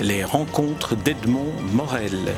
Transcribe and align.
Les 0.00 0.22
rencontres 0.22 0.94
d'Edmond 0.94 1.52
Morel. 1.72 2.32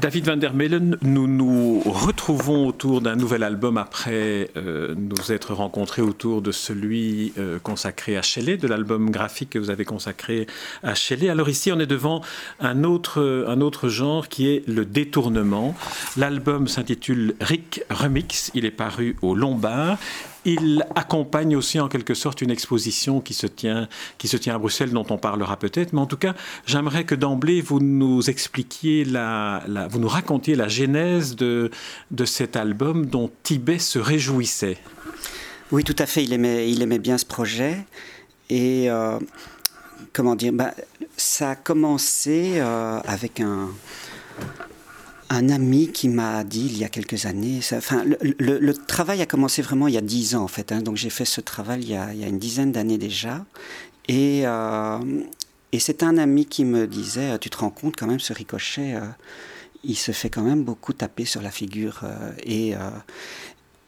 David 0.00 0.26
Van 0.26 0.36
der 0.36 0.54
Mellen, 0.54 0.96
nous 1.02 1.26
nous 1.26 1.80
retrouvons 1.80 2.68
autour 2.68 3.00
d'un 3.00 3.16
nouvel 3.16 3.42
album 3.42 3.76
après 3.76 4.50
euh, 4.56 4.94
nous 4.96 5.32
être 5.32 5.52
rencontrés 5.52 6.02
autour 6.02 6.40
de 6.40 6.52
celui 6.52 7.32
euh, 7.36 7.58
consacré 7.58 8.16
à 8.16 8.22
Shelley, 8.22 8.56
de 8.56 8.68
l'album 8.68 9.10
graphique 9.10 9.50
que 9.50 9.58
vous 9.58 9.70
avez 9.70 9.84
consacré 9.84 10.46
à 10.84 10.94
Shelley. 10.94 11.28
Alors 11.28 11.48
ici, 11.48 11.72
on 11.72 11.80
est 11.80 11.86
devant 11.86 12.22
un 12.60 12.84
autre, 12.84 13.44
un 13.48 13.60
autre 13.60 13.88
genre 13.88 14.28
qui 14.28 14.48
est 14.48 14.62
le 14.68 14.84
détournement. 14.84 15.74
L'album 16.16 16.68
s'intitule 16.68 17.34
Rick 17.40 17.82
Remix, 17.90 18.52
il 18.54 18.64
est 18.64 18.70
paru 18.70 19.16
au 19.22 19.34
Lombard 19.34 19.98
il 20.48 20.86
accompagne 20.94 21.56
aussi 21.56 21.78
en 21.78 21.88
quelque 21.88 22.14
sorte 22.14 22.40
une 22.40 22.50
exposition 22.50 23.20
qui 23.20 23.34
se 23.34 23.46
tient, 23.46 23.88
qui 24.16 24.28
se 24.28 24.36
tient 24.36 24.54
à 24.54 24.58
Bruxelles, 24.58 24.90
dont 24.90 25.06
on 25.10 25.18
parlera 25.18 25.58
peut-être. 25.58 25.92
Mais 25.92 26.00
en 26.00 26.06
tout 26.06 26.16
cas, 26.16 26.34
j'aimerais 26.66 27.04
que 27.04 27.14
d'emblée 27.14 27.60
vous 27.60 27.80
nous 27.80 28.30
expliquiez, 28.30 29.04
la, 29.04 29.62
vous 29.90 29.98
nous 29.98 30.08
racontiez 30.08 30.54
la 30.54 30.68
genèse 30.68 31.36
de, 31.36 31.70
de 32.10 32.24
cet 32.24 32.56
album 32.56 33.06
dont 33.06 33.30
Tibet 33.42 33.78
se 33.78 33.98
réjouissait. 33.98 34.78
Oui, 35.70 35.84
tout 35.84 35.96
à 35.98 36.06
fait. 36.06 36.24
Il 36.24 36.32
aimait, 36.32 36.70
il 36.70 36.80
aimait 36.80 36.98
bien 36.98 37.18
ce 37.18 37.26
projet. 37.26 37.84
Et 38.48 38.90
euh, 38.90 39.18
comment 40.12 40.34
dire 40.34 40.52
bah, 40.52 40.72
Ça 41.16 41.50
a 41.50 41.56
commencé 41.56 42.54
euh, 42.56 43.00
avec 43.04 43.40
un 43.40 43.68
un 45.30 45.48
ami 45.50 45.88
qui 45.88 46.08
m'a 46.08 46.42
dit 46.44 46.66
il 46.66 46.78
y 46.78 46.84
a 46.84 46.88
quelques 46.88 47.26
années, 47.26 47.60
enfin, 47.72 48.02
le, 48.04 48.72
travail 48.72 49.20
a 49.20 49.26
commencé 49.26 49.62
vraiment 49.62 49.86
il 49.88 49.94
y 49.94 49.98
a 49.98 50.02
dix 50.02 50.34
ans 50.34 50.42
en 50.42 50.48
fait, 50.48 50.72
hein. 50.72 50.80
donc 50.80 50.96
j'ai 50.96 51.10
fait 51.10 51.24
ce 51.24 51.40
travail 51.40 51.82
il 51.82 51.90
y 51.90 51.96
a, 51.96 52.12
une 52.12 52.38
dizaine 52.38 52.72
d'années 52.72 52.98
déjà, 52.98 53.44
et, 54.08 54.42
euh, 54.46 54.98
et 55.72 55.78
c'est 55.78 56.02
un 56.02 56.16
ami 56.16 56.46
qui 56.46 56.64
me 56.64 56.86
disait, 56.86 57.38
tu 57.38 57.50
te 57.50 57.58
rends 57.58 57.70
compte 57.70 57.94
quand 57.96 58.06
même 58.06 58.20
ce 58.20 58.32
ricochet, 58.32 58.94
euh, 58.94 59.00
il 59.84 59.96
se 59.96 60.12
fait 60.12 60.30
quand 60.30 60.42
même 60.42 60.64
beaucoup 60.64 60.94
taper 60.94 61.26
sur 61.26 61.42
la 61.42 61.50
figure, 61.50 62.00
euh, 62.04 62.32
et, 62.44 62.74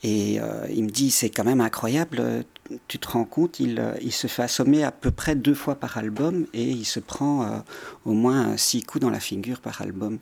il 0.02 0.84
me 0.84 0.90
dit, 0.90 1.10
c'est 1.10 1.30
quand 1.30 1.44
même 1.44 1.60
incroyable, 1.60 2.44
tu 2.88 2.98
te 2.98 3.08
rends 3.08 3.24
compte, 3.24 3.60
il, 3.60 4.12
se 4.12 4.26
fait 4.26 4.42
assommer 4.42 4.82
à 4.84 4.92
peu 4.92 5.10
près 5.10 5.34
deux 5.34 5.54
fois 5.54 5.74
par 5.74 5.98
album 5.98 6.46
et 6.54 6.70
il 6.70 6.86
se 6.86 7.00
prend 7.00 7.62
au 8.06 8.12
moins 8.12 8.56
six 8.56 8.82
coups 8.82 9.02
dans 9.02 9.10
la 9.10 9.20
figure 9.20 9.60
par 9.60 9.82
album. 9.82 10.18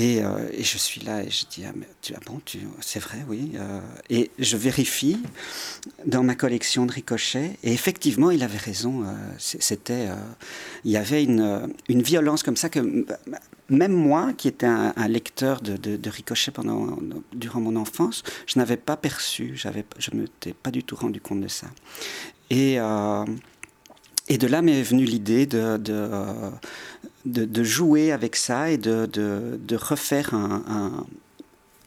Et, 0.00 0.18
et 0.52 0.62
je 0.62 0.78
suis 0.78 1.00
là 1.00 1.24
et 1.24 1.30
je 1.30 1.44
dis, 1.50 1.64
ah, 1.66 1.72
mais, 1.74 1.88
ah 2.14 2.20
bon, 2.24 2.40
c'est 2.80 3.00
vrai, 3.00 3.18
oui. 3.26 3.54
et 4.08 4.30
je 4.38 4.56
vérifie 4.56 5.18
dans 6.06 6.22
ma 6.22 6.36
collection 6.36 6.86
de 6.86 6.92
ricochets 6.92 7.58
et 7.64 7.72
effectivement, 7.72 8.30
il 8.30 8.44
avait 8.44 8.58
raison. 8.58 9.04
C'était, 9.38 10.06
il 10.84 10.92
y 10.92 10.96
avait 10.96 11.24
une, 11.24 11.74
une 11.88 12.02
violence 12.02 12.44
comme 12.44 12.56
ça 12.56 12.68
que 12.68 13.06
même 13.68 13.92
moi, 13.92 14.32
qui 14.32 14.48
étais 14.48 14.66
un, 14.66 15.08
lecteur 15.08 15.60
de, 15.60 15.76
de, 15.76 16.10
Ricochet 16.10 16.50
pendant, 16.50 16.96
durant 17.32 17.60
mon 17.60 17.76
enfance, 17.76 18.22
je 18.46 18.58
n'avais 18.58 18.76
pas 18.76 18.96
perçu, 18.96 19.52
j'avais, 19.56 19.84
je 19.98 20.10
ne 20.12 20.22
m'étais 20.22 20.54
pas 20.54 20.70
du 20.70 20.82
tout 20.82 20.96
rendu 20.96 21.20
compte 21.20 21.40
de 21.40 21.48
ça. 21.48 21.66
Et, 22.50 22.80
euh, 22.80 23.24
et 24.28 24.38
de 24.38 24.46
là 24.46 24.62
m'est 24.62 24.82
venue 24.82 25.04
l'idée 25.04 25.44
de, 25.46 25.76
de, 25.76 26.10
jouer 27.62 28.12
avec 28.12 28.36
ça 28.36 28.70
et 28.70 28.78
de, 28.78 29.76
refaire 29.76 30.34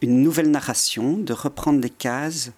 une 0.00 0.22
nouvelle 0.22 0.50
narration, 0.50 1.16
de 1.16 1.32
reprendre 1.32 1.80
des 1.80 1.90
cases 1.90 2.52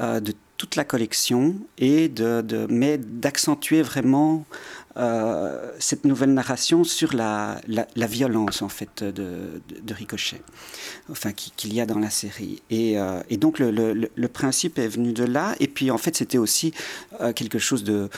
euh, 0.00 0.20
de 0.20 0.34
toute 0.56 0.76
la 0.76 0.84
collection 0.84 1.56
et 1.78 2.08
de, 2.08 2.66
mais 2.70 2.98
d'accentuer 2.98 3.82
vraiment 3.82 4.44
euh, 4.96 5.72
cette 5.80 6.04
nouvelle 6.04 6.32
narration 6.34 6.84
sur 6.84 7.14
la, 7.14 7.60
la, 7.66 8.06
violence 8.06 8.62
en 8.62 8.68
fait 8.68 9.02
de, 9.02 9.60
de, 9.82 9.94
Ricochet, 9.94 10.40
enfin 11.10 11.32
qu'il 11.32 11.74
y 11.74 11.80
a 11.80 11.86
dans 11.86 11.98
la 11.98 12.10
série. 12.10 12.62
Et, 12.70 12.96
euh, 12.96 13.20
et 13.28 13.36
donc 13.36 13.58
le, 13.58 14.26
principe 14.28 14.78
est 14.78 14.86
venu 14.86 15.12
de 15.12 15.24
là. 15.24 15.56
Et 15.58 15.66
puis 15.66 15.90
en 15.90 15.98
fait 15.98 16.14
c'était 16.14 16.38
aussi 16.38 16.72
euh, 17.20 17.32
quelque 17.32 17.58
chose 17.58 17.82
de 17.82 18.08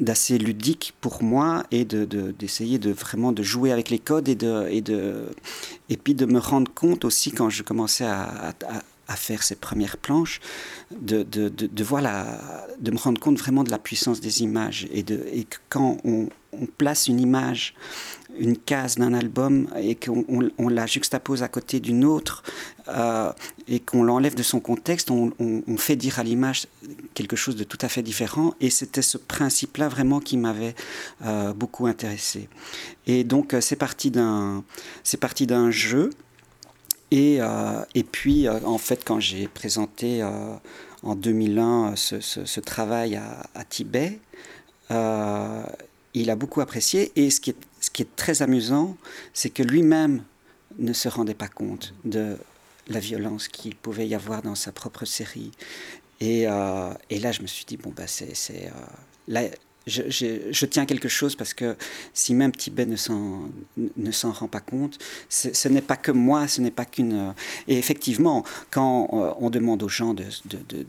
d'assez 0.00 0.36
ludique 0.36 0.94
pour 1.00 1.22
moi 1.22 1.64
et 1.70 1.86
de 1.86 2.04
d'essayer 2.32 2.78
de, 2.78 2.92
vraiment 2.92 3.32
de 3.32 3.42
jouer 3.42 3.72
avec 3.72 3.88
les 3.88 3.98
codes 3.98 4.28
et 4.28 4.34
de 4.34 4.68
et 4.68 4.82
de 4.82 5.24
et 5.88 5.96
puis 5.96 6.14
de 6.14 6.26
me 6.26 6.38
rendre 6.38 6.70
compte 6.74 7.06
aussi 7.06 7.32
quand 7.32 7.48
je 7.48 7.62
commençais 7.62 8.04
à 8.04 8.54
faire 9.16 9.42
ces 9.42 9.56
premières 9.56 9.96
planches, 9.96 10.40
de, 10.90 11.22
de, 11.22 11.48
de, 11.48 11.84
voir 11.84 12.02
de 12.78 12.90
me 12.90 12.98
rendre 12.98 13.20
compte 13.20 13.38
vraiment 13.38 13.64
de 13.64 13.70
la 13.70 13.78
puissance 13.78 14.20
des 14.20 14.42
images. 14.42 14.86
Et, 14.92 15.02
de, 15.02 15.24
et 15.32 15.46
quand 15.68 15.98
on, 16.04 16.28
place 16.76 17.06
une 17.06 17.18
image, 17.18 17.74
une 18.38 18.58
case 18.58 18.96
d'un 18.96 19.14
album, 19.14 19.68
et 19.74 19.94
qu'on 19.94 20.50
on, 20.58 20.68
la 20.68 20.86
juxtapose 20.86 21.42
à 21.42 21.48
côté 21.48 21.80
d'une 21.80 22.04
autre, 22.04 22.42
euh, 22.88 23.32
et 23.68 23.80
qu'on 23.80 24.02
l'enlève 24.02 24.34
de 24.34 24.42
son 24.42 24.60
contexte, 24.60 25.10
on, 25.10 25.32
fait 25.78 25.96
dire 25.96 26.18
à 26.18 26.22
l'image 26.22 26.66
quelque 27.14 27.36
chose 27.36 27.56
de 27.56 27.64
tout 27.64 27.78
à 27.80 27.88
fait 27.88 28.02
différent. 28.02 28.54
Et 28.60 28.68
c'était 28.68 29.00
ce 29.00 29.16
principe-là 29.16 29.88
vraiment 29.88 30.20
qui 30.20 30.36
m'avait 30.36 30.74
euh, 31.24 31.54
beaucoup 31.54 31.86
intéressé. 31.86 32.48
Et 33.06 33.24
donc 33.24 33.54
euh, 33.54 33.60
c'est 33.62 33.76
parti 33.76 34.10
d'un 34.10 35.70
jeu 35.70 36.10
et, 37.12 37.42
euh, 37.42 37.84
et 37.94 38.04
puis, 38.04 38.48
euh, 38.48 38.58
en 38.64 38.78
fait, 38.78 39.04
quand 39.04 39.20
j'ai 39.20 39.46
présenté 39.46 40.22
euh, 40.22 40.54
en 41.02 41.14
2001 41.14 41.94
ce, 41.94 42.60
travail 42.60 43.16
à, 43.16 43.64
Tibet, 43.68 44.18
il 44.88 46.30
a 46.30 46.36
beaucoup 46.36 46.62
apprécié. 46.62 47.12
Et 47.14 47.28
ce 47.28 47.42
qui 47.42 47.50
est, 47.50 47.56
ce 47.82 47.90
qui 47.90 48.00
est 48.00 48.16
très 48.16 48.40
amusant, 48.40 48.96
c'est 49.34 49.50
que 49.50 49.62
lui-même 49.62 50.24
ne 50.78 50.94
se 50.94 51.10
rendait 51.10 51.34
pas 51.34 51.48
compte 51.48 51.92
de 52.06 52.38
la 52.88 52.98
violence 52.98 53.48
qu'il 53.48 53.76
pouvait 53.76 54.08
y 54.08 54.14
avoir 54.14 54.40
dans 54.40 54.54
sa 54.54 54.72
propre 54.72 55.04
série. 55.04 55.50
Et, 56.20 56.44
et 56.44 57.18
là, 57.18 57.30
je 57.32 57.42
me 57.42 57.46
suis 57.46 57.66
dit, 57.66 57.76
bon, 57.76 57.92
bah, 57.94 58.06
c'est 58.06 58.70
je, 59.86 60.66
tiens 60.66 60.86
quelque 60.86 61.08
chose 61.08 61.36
parce 61.36 61.54
que 61.54 61.76
si 62.14 62.34
même 62.34 62.52
Tibet 62.52 62.86
ne 62.86 62.96
s'en, 62.96 64.32
rend 64.32 64.48
pas 64.48 64.60
compte, 64.60 64.98
ce 65.28 65.68
n'est 65.68 65.82
pas 65.82 65.96
que 65.96 66.12
moi, 66.12 66.48
ce 66.48 66.60
n'est 66.60 66.70
pas 66.70 66.84
qu'une... 66.84 67.34
Et 67.68 67.78
effectivement, 67.78 68.44
quand 68.70 69.08
euh, 69.12 69.32
on 69.38 69.50
demande 69.50 69.82
aux 69.82 69.88
gens 69.88 70.14
de, 70.14 70.24
de 70.46 70.86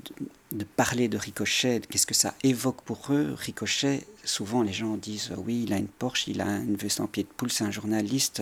parler 0.76 1.08
de 1.08 1.18
Ricochet, 1.18 1.82
qu'est-ce 1.90 2.06
que 2.06 2.14
ça 2.14 2.36
évoque 2.44 2.82
pour 2.84 3.12
eux, 3.12 3.36
Ricochet, 3.38 4.06
souvent 4.24 4.62
les 4.62 4.72
gens 4.72 4.96
disent 4.96 5.32
euh, 5.32 5.42
oui, 5.46 5.64
il 5.66 5.74
a 5.74 5.78
une 5.78 5.88
Porsche, 5.88 6.28
il 6.28 6.42
a 6.42 6.48
une 6.48 6.76
veste 6.76 7.00
en 7.00 7.08
pied 7.08 7.24
de 7.24 7.28
poule, 7.28 7.52
c'est 7.52 7.64
un 7.64 7.72
journaliste, 7.72 8.42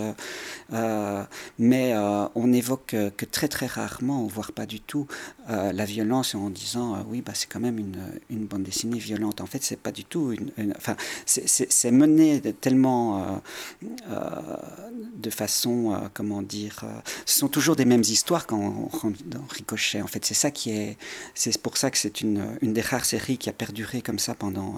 euh, 0.74 1.24
mais 1.58 1.94
on 2.36 2.54
évoque 2.54 2.96
que 3.18 3.26
très 3.26 3.48
très 3.48 3.66
rarement, 3.66 4.26
voire 4.28 4.52
pas 4.52 4.66
du 4.66 4.80
tout, 4.80 5.08
la 5.48 5.86
violence 5.86 6.36
en 6.36 6.50
disant 6.50 7.04
oui, 7.10 7.22
bah, 7.22 7.34
c'est 7.36 7.48
quand 7.48 7.60
même 7.60 7.78
une, 7.78 8.02
une, 8.30 8.46
bande 8.46 8.64
dessinée 8.64 9.00
violente. 9.00 9.42
En 9.42 9.46
fait, 9.46 9.64
c'est 9.64 9.80
pas 9.80 9.92
du 9.92 10.06
tout 10.06 10.32
une. 10.32 10.74
enfin, 10.78 10.96
c'est 11.26 11.92
mené 11.92 12.42
tellement 12.62 13.42
de 13.82 15.30
façon, 15.30 16.10
comment 16.14 16.42
dire, 16.42 16.86
ce 17.26 17.40
sont 17.40 17.50
toujours 17.50 17.76
des 17.76 17.86
mêmes 17.86 18.02
histoires 18.02 18.48
quand 18.48 18.60
on 18.60 18.88
rentre 18.88 19.24
dans 19.26 19.44
Ricochet. 19.50 20.02
En 20.02 20.08
fait, 20.08 20.26
c'est 20.26 20.34
ça 20.34 20.52
qui 20.52 20.72
est, 20.72 20.98
c'est 21.36 21.58
pour 21.62 21.78
ça 21.78 21.92
que 21.92 21.98
c'est 22.02 22.22
une, 22.22 22.58
une, 22.62 22.74
des 22.74 22.82
rares 22.82 23.06
séries 23.06 23.38
qui 23.38 23.50
a 23.50 23.54
perduré 23.54 24.02
comme 24.02 24.20
ça 24.20 24.34
pendant 24.34 24.76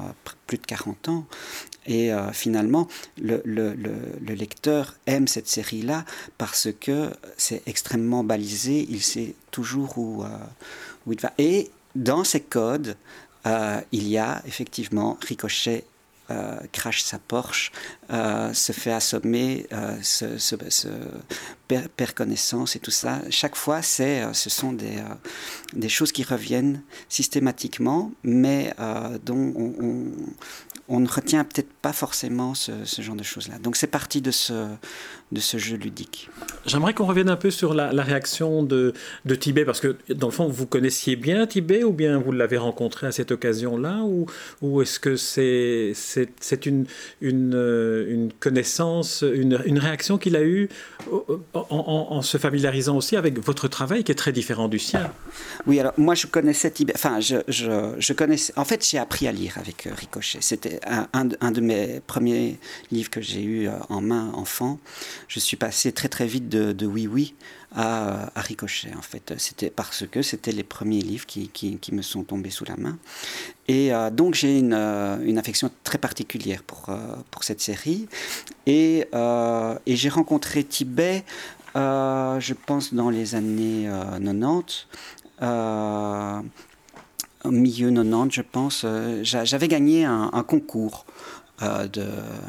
plus 0.48 0.58
de 0.58 0.66
40 0.66 1.10
ans. 1.10 1.26
Et 1.86 2.14
euh, 2.14 2.32
finalement, 2.32 2.88
le, 3.22 3.42
le, 3.46 3.74
le, 3.74 4.34
lecteur 4.34 4.96
aime 5.06 5.28
cette 5.28 5.48
série-là 5.48 6.06
parce 6.38 6.70
que 6.80 7.12
c'est 7.38 7.62
extrêmement 7.66 8.24
balisé, 8.24 8.86
il 8.90 9.02
sait 9.02 9.36
toujours 9.52 9.98
où, 9.98 10.24
euh, 10.24 10.28
où 11.06 11.14
il 11.14 11.20
va. 11.20 11.34
Et 11.38 11.72
dans 11.96 12.24
ces 12.24 12.40
codes, 12.40 12.96
euh, 13.46 13.82
il 13.92 14.08
y 14.08 14.18
a 14.18 14.42
effectivement 14.46 15.18
Ricochet 15.22 15.84
crache 16.72 17.04
sa 17.04 17.20
Porsche, 17.20 17.72
se 18.10 18.72
fait 18.72 18.92
assommer, 18.92 19.68
se, 20.02 20.38
se, 20.38 20.56
perd, 21.68 22.14
connaissance 22.14 22.76
et 22.76 22.80
tout 22.80 22.92
ça. 22.92 23.22
Chaque 23.30 23.56
fois, 23.56 23.82
c'est, 23.82 24.24
ce 24.34 24.50
sont 24.50 24.74
des, 24.74 24.98
des 25.74 25.90
choses 25.90 26.12
qui 26.12 26.24
reviennent 26.24 26.82
systématiquement, 27.10 28.12
mais 28.24 28.74
dont 29.26 29.54
on, 29.56 30.12
on 30.90 31.00
ne 31.00 31.08
retient 31.08 31.44
peut-être 31.44 31.72
pas 31.82 31.94
forcément 31.94 32.54
ce, 32.54 32.72
genre 33.00 33.16
de 33.16 33.24
choses-là. 33.24 33.58
Donc 33.60 33.78
c'est 33.78 33.88
parti 33.88 34.22
de 34.22 34.32
ce, 34.32 34.68
de 35.34 35.40
ce 35.40 35.58
jeu 35.58 35.76
ludique. 35.76 36.30
J'aimerais 36.66 36.94
qu'on 36.94 37.06
revienne 37.06 37.30
un 37.30 37.36
peu 37.36 37.52
sur 37.52 37.74
la, 37.74 37.90
réaction 38.04 38.64
de, 38.64 38.94
de, 39.26 39.36
Tibet, 39.36 39.66
parce 39.66 39.82
que 39.82 39.98
dans 40.10 40.28
le 40.28 40.34
fond, 40.34 40.48
vous 40.48 40.66
connaissiez 40.66 41.16
bien 41.16 41.46
Tibet, 41.46 41.84
ou 41.84 41.92
bien 41.92 42.20
vous 42.20 42.32
l'avez 42.32 42.58
rencontré 42.58 43.08
à 43.08 43.12
cette 43.12 43.32
occasion-là, 43.32 44.04
ou, 44.04 44.28
ou 44.62 44.82
est-ce 44.82 45.00
que 45.00 45.16
c'est 45.16 46.66
une, 46.66 46.86
une, 47.22 48.06
une, 48.08 48.32
connaissance, 48.40 49.24
une, 49.28 49.60
une 49.66 49.80
réaction 49.80 50.18
qu'il 50.18 50.36
a 50.36 50.44
eue 50.44 50.70
en, 51.54 52.22
se 52.22 52.38
familiarisant 52.38 52.96
aussi 52.96 53.18
avec 53.18 53.40
votre 53.40 53.68
travail 53.68 54.04
qui 54.04 54.12
est 54.12 54.16
très 54.16 54.32
différent 54.32 54.68
du 54.68 54.80
sien? 54.80 55.12
Oui, 55.68 55.80
alors 55.80 55.94
moi 55.98 56.16
je 56.16 56.28
connaissais 56.28 56.72
Tibet, 56.72 56.94
enfin 56.96 57.20
je, 57.20 57.38
je, 57.48 57.94
je 57.98 58.14
connaissais, 58.14 58.54
en 58.56 58.66
fait 58.66 58.86
j'ai 58.88 58.98
appris 58.98 59.28
à 59.28 59.32
lire 59.32 59.58
avec 59.58 59.88
euh, 59.88 59.92
Ricochet. 59.96 60.40
C'était 60.42 60.80
un, 60.86 61.08
un, 61.42 61.52
de 61.52 61.62
mes 61.62 62.02
premiers 62.06 62.60
livres 62.92 63.10
que 63.10 63.22
j'ai 63.22 63.42
eu 63.42 63.68
euh, 63.68 63.72
en 63.90 64.02
main 64.02 64.32
enfant 64.34 64.80
je 65.28 65.40
suis 65.40 65.58
passé 65.58 65.92
très 65.92 66.10
très 66.10 66.28
vite 66.28 66.50
de, 66.50 66.86
Oui 66.86 67.08
Oui 67.08 67.36
à, 67.76 68.30
Ricochet 68.36 68.94
en 68.98 69.02
fait. 69.02 69.34
C'était 69.38 69.70
parce 69.70 70.06
que 70.08 70.22
c'était 70.22 70.52
les 70.52 70.64
premiers 70.64 71.02
livres 71.02 71.26
qui, 71.26 71.50
qui, 71.50 71.80
me 71.92 72.02
sont 72.02 72.24
tombés 72.24 72.50
sous 72.50 72.66
la 72.66 72.76
main. 72.78 72.98
Et 73.68 73.94
euh, 73.94 74.10
donc 74.10 74.36
j'ai 74.36 74.60
une, 74.60 74.74
euh, 74.74 75.18
une, 75.24 75.38
affection 75.38 75.72
très 75.84 75.98
particulière 75.98 76.64
pour, 76.64 76.86
euh, 76.90 77.16
pour 77.32 77.44
cette 77.44 77.62
série. 77.62 78.08
Et, 78.66 79.08
et 79.86 79.96
j'ai 79.96 80.10
rencontré 80.10 80.64
Tibet, 80.64 81.24
je 81.76 82.54
pense, 82.54 82.94
dans 82.94 83.10
les 83.10 83.36
années 83.36 83.90
90 84.22 84.88
au 87.46 87.52
milieu 87.52 87.92
90, 87.92 88.34
je 88.34 88.42
pense, 88.42 88.86
j'avais 89.24 89.68
gagné 89.68 90.06
un, 90.06 90.44
concours 90.48 91.06
de, 91.88 92.06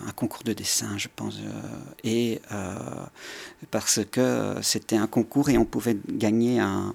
un 0.06 0.12
concours 0.12 0.42
de 0.44 0.52
dessin, 0.52 0.96
je 0.96 1.08
pense, 1.14 1.36
euh, 1.36 1.50
et 2.02 2.40
euh, 2.52 2.74
parce 3.70 4.00
que 4.10 4.54
c'était 4.62 4.96
un 4.96 5.06
concours 5.06 5.48
et 5.48 5.58
on 5.58 5.64
pouvait 5.64 5.96
gagner 6.08 6.60
un, 6.60 6.94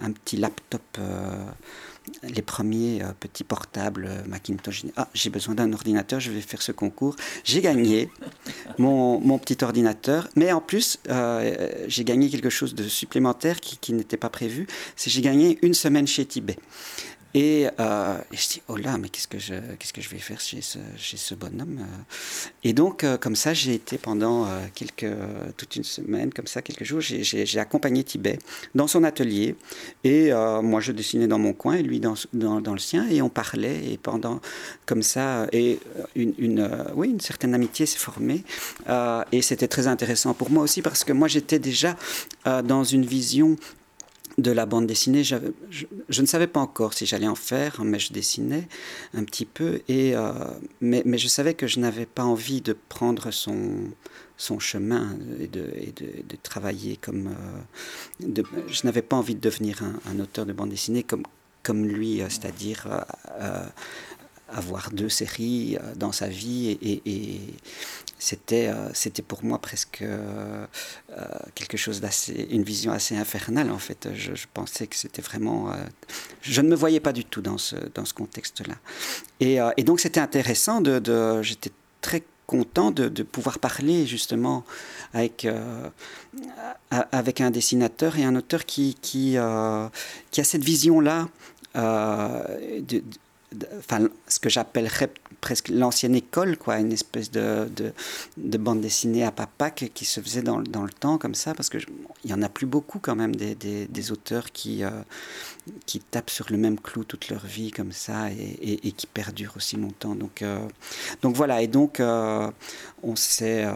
un 0.00 0.12
petit 0.12 0.36
laptop, 0.36 0.82
les 2.22 2.42
premiers 2.42 3.02
petits 3.20 3.44
portables 3.44 4.08
Macintosh. 4.26 4.86
Ah, 4.96 5.08
j'ai 5.12 5.28
besoin 5.28 5.54
d'un 5.54 5.72
ordinateur, 5.72 6.20
je 6.20 6.30
vais 6.30 6.40
faire 6.40 6.62
ce 6.62 6.72
concours. 6.72 7.16
J'ai 7.44 7.60
gagné 7.60 8.10
mon, 8.78 9.20
mon, 9.20 9.38
petit 9.38 9.62
ordinateur, 9.62 10.28
mais 10.34 10.50
en 10.52 10.60
plus, 10.60 10.98
j'ai 11.86 12.04
gagné 12.04 12.30
quelque 12.30 12.50
chose 12.50 12.74
de 12.74 12.84
supplémentaire 12.84 13.60
qui, 13.60 13.76
qui 13.76 13.92
n'était 13.92 14.16
pas 14.16 14.30
prévu, 14.30 14.66
c'est 14.96 15.10
j'ai 15.10 15.20
gagné 15.20 15.58
une 15.62 15.74
semaine 15.74 16.06
chez 16.06 16.24
Tibet. 16.24 16.56
Et, 17.40 17.68
euh, 17.78 18.18
je 18.32 18.48
dis, 18.48 18.62
oh 18.66 18.76
là, 18.76 18.98
mais 18.98 19.08
qu'est-ce 19.08 19.28
que 19.28 19.38
je, 19.38 19.54
qu'est-ce 19.78 19.92
que 19.92 20.00
je 20.00 20.08
vais 20.08 20.18
faire 20.18 20.40
chez 20.40 20.60
ce, 20.60 20.80
chez 20.96 21.16
ce 21.16 21.36
bonhomme 21.36 21.78
euh? 21.82 22.02
Et 22.64 22.72
donc, 22.72 23.04
euh, 23.04 23.16
comme 23.16 23.36
ça, 23.36 23.54
j'ai 23.54 23.74
été 23.74 23.96
pendant 23.96 24.46
euh, 24.46 24.58
quelques, 24.74 25.06
toute 25.56 25.76
une 25.76 25.84
semaine, 25.84 26.32
comme 26.32 26.48
ça, 26.48 26.62
quelques 26.62 26.82
jours, 26.82 27.00
j'ai, 27.00 27.22
j'ai, 27.22 27.60
accompagné 27.60 28.02
Tibet 28.02 28.40
dans 28.74 28.88
son 28.88 29.04
atelier. 29.04 29.54
Et 30.02 30.32
moi, 30.32 30.80
je 30.80 30.90
dessinais 30.90 31.28
dans 31.28 31.38
mon 31.38 31.52
coin 31.52 31.74
et 31.74 31.82
lui 31.84 32.00
dans, 32.00 32.14
dans, 32.32 32.60
dans, 32.60 32.72
le 32.72 32.80
sien. 32.80 33.06
Et 33.08 33.22
on 33.22 33.28
parlait. 33.28 33.92
Et 33.92 33.98
pendant, 33.98 34.40
comme 34.84 35.04
ça, 35.04 35.46
et 35.52 35.78
une, 36.16 36.34
une 36.38 36.68
oui, 36.94 37.10
une 37.10 37.20
certaine 37.20 37.54
amitié 37.54 37.86
s'est 37.86 37.98
formée. 37.98 38.42
et 39.30 39.42
c'était 39.42 39.68
très 39.68 39.86
intéressant 39.86 40.34
pour 40.34 40.50
moi 40.50 40.64
aussi 40.64 40.82
parce 40.82 41.04
que 41.04 41.12
moi, 41.12 41.28
j'étais 41.28 41.60
déjà 41.60 41.96
dans 42.44 42.82
une 42.82 43.04
vision 43.04 43.56
de 44.38 44.52
la 44.52 44.66
bande 44.66 44.86
dessinée, 44.86 45.24
je, 45.24 45.36
ne 46.20 46.26
savais 46.26 46.46
pas 46.46 46.60
encore 46.60 46.94
si 46.94 47.06
j'allais 47.06 47.26
en 47.26 47.34
faire, 47.34 47.82
mais 47.84 47.98
je 47.98 48.12
dessinais 48.12 48.68
un 49.14 49.24
petit 49.24 49.44
peu. 49.44 49.82
Et, 49.88 50.16
euh, 50.16 50.32
mais, 50.80 51.02
je 51.18 51.26
savais 51.28 51.54
que 51.54 51.66
je 51.66 51.80
n'avais 51.80 52.06
pas 52.06 52.24
envie 52.24 52.60
de 52.60 52.76
prendre 52.88 53.32
son, 53.32 53.74
son 54.36 54.60
chemin 54.60 55.16
et 55.40 55.48
de, 55.48 55.62
de, 56.28 56.36
travailler 56.42 56.96
comme. 56.96 57.34
Euh, 58.28 58.42
je 58.68 58.80
n'avais 58.84 59.02
pas 59.02 59.16
envie 59.16 59.34
de 59.34 59.40
devenir 59.40 59.82
un, 59.82 60.20
auteur 60.20 60.46
de 60.46 60.52
bande 60.52 60.70
dessinée 60.70 61.02
comme, 61.02 61.24
comme 61.64 61.84
lui, 61.84 62.22
euh, 62.22 62.28
c'est-à-dire 62.28 62.86
avoir 64.48 64.90
deux 64.90 65.08
séries 65.08 65.78
dans 65.96 66.12
sa 66.12 66.28
vie. 66.28 66.78
Et, 66.82 67.40
c'était 68.18 68.66
euh, 68.66 68.92
c'était 68.94 69.22
pour 69.22 69.44
moi 69.44 69.58
presque 69.58 70.02
euh, 70.02 70.66
euh, 71.16 71.24
quelque 71.54 71.76
chose 71.76 72.00
d'assez 72.00 72.48
une 72.50 72.64
vision 72.64 72.92
assez 72.92 73.16
infernale 73.16 73.70
en 73.70 73.78
fait. 73.78 74.08
Je, 74.14 74.32
pensais 74.52 74.86
que 74.86 74.96
c'était 74.96 75.22
vraiment 75.22 75.72
je 76.42 76.60
ne 76.60 76.68
me 76.68 76.74
voyais 76.74 77.00
pas 77.00 77.12
du 77.12 77.24
tout 77.24 77.42
dans 77.42 77.58
ce 77.58 77.76
dans 77.94 78.04
ce 78.04 78.14
contexte 78.14 78.66
là 78.66 78.74
et, 79.40 79.84
donc 79.84 80.00
c'était 80.00 80.20
intéressant 80.20 80.80
de, 80.80 81.42
j'étais 81.42 81.70
très 82.00 82.24
content 82.46 82.90
de, 82.90 83.22
pouvoir 83.22 83.58
parler 83.58 84.06
justement 84.06 84.64
avec, 85.12 85.46
avec 86.90 87.40
un 87.40 87.50
dessinateur 87.50 88.18
et 88.18 88.24
un 88.24 88.34
auteur 88.34 88.64
qui, 88.64 88.96
qui, 89.00 89.36
qui 90.30 90.40
a 90.40 90.44
cette 90.44 90.64
vision-là 90.64 91.28
enfin, 93.78 94.08
ce 94.26 94.38
que 94.38 94.48
j'appellerais 94.48 95.10
presque 95.40 95.68
l'ancienne 95.68 96.14
école, 96.14 96.56
quoi, 96.56 96.78
une 96.78 96.92
espèce 96.92 97.30
de, 97.30 97.68
de, 98.36 98.58
bande 98.58 98.80
dessinée 98.80 99.24
à 99.24 99.30
papa 99.30 99.70
qui, 99.70 100.04
se 100.04 100.20
faisait 100.20 100.42
dans, 100.42 100.60
dans, 100.60 100.82
le 100.82 100.90
temps 100.90 101.18
comme 101.18 101.34
ça, 101.34 101.54
parce 101.54 101.68
qu'il 101.68 101.84
n'y 102.24 102.32
en 102.32 102.42
a 102.42 102.48
plus 102.48 102.66
beaucoup 102.66 102.98
quand 102.98 103.14
même 103.14 103.36
des, 103.36 103.54
des, 103.54 104.12
auteurs 104.12 104.50
qui, 104.52 104.82
euh, 104.82 104.90
qui 105.86 106.00
tapent 106.00 106.30
sur 106.30 106.46
le 106.50 106.56
même 106.56 106.78
clou 106.80 107.04
toute 107.04 107.28
leur 107.28 107.44
vie 107.46 107.70
comme 107.70 107.92
ça 107.92 108.30
et, 108.30 108.88
et, 108.88 108.92
qui 108.92 109.06
perdurent 109.06 109.54
aussi 109.56 109.76
longtemps. 109.76 110.14
Donc, 110.14 110.42
euh, 110.42 110.58
donc 111.22 111.36
voilà, 111.36 111.62
et 111.62 111.68
donc 111.68 112.00
euh, 112.00 112.50
on 113.02 113.14
s'est 113.14 113.66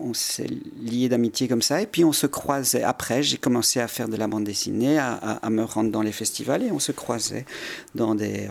on 0.00 0.14
s'est 0.14 0.48
liés 0.80 1.08
d'amitié 1.08 1.46
comme 1.48 1.62
ça, 1.62 1.80
et 1.80 1.86
puis 1.86 2.04
on 2.04 2.12
se 2.12 2.26
croisait. 2.26 2.82
Après, 2.82 3.22
j'ai 3.22 3.36
commencé 3.36 3.80
à 3.80 3.88
faire 3.88 4.08
de 4.08 4.16
la 4.16 4.26
bande 4.26 4.44
dessinée, 4.44 4.98
à, 4.98 5.14
à, 5.14 5.50
me 5.50 5.62
rendre 5.62 5.90
dans 5.90 6.02
les 6.02 6.12
festivals, 6.12 6.62
et 6.62 6.72
on 6.72 6.80
se 6.80 6.92
croisait 6.92 7.46
dans 7.94 8.14
des, 8.14 8.48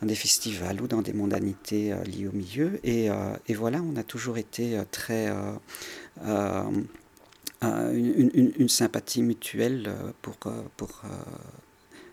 dans 0.00 0.06
des 0.06 0.14
festivals 0.14 0.80
ou 0.80 0.88
dans 0.88 1.02
des 1.02 1.12
mondanités 1.12 1.94
liées 2.04 2.28
au 2.28 2.32
milieu. 2.32 2.80
Et, 2.84 3.08
et, 3.48 3.54
voilà, 3.54 3.80
on 3.82 3.96
a 3.96 4.02
toujours 4.02 4.38
été 4.38 4.80
très... 4.90 5.32
Une, 7.62 8.68
sympathie 8.68 9.22
mutuelle 9.22 9.92
pour, 10.22 10.36
pour, 10.76 11.02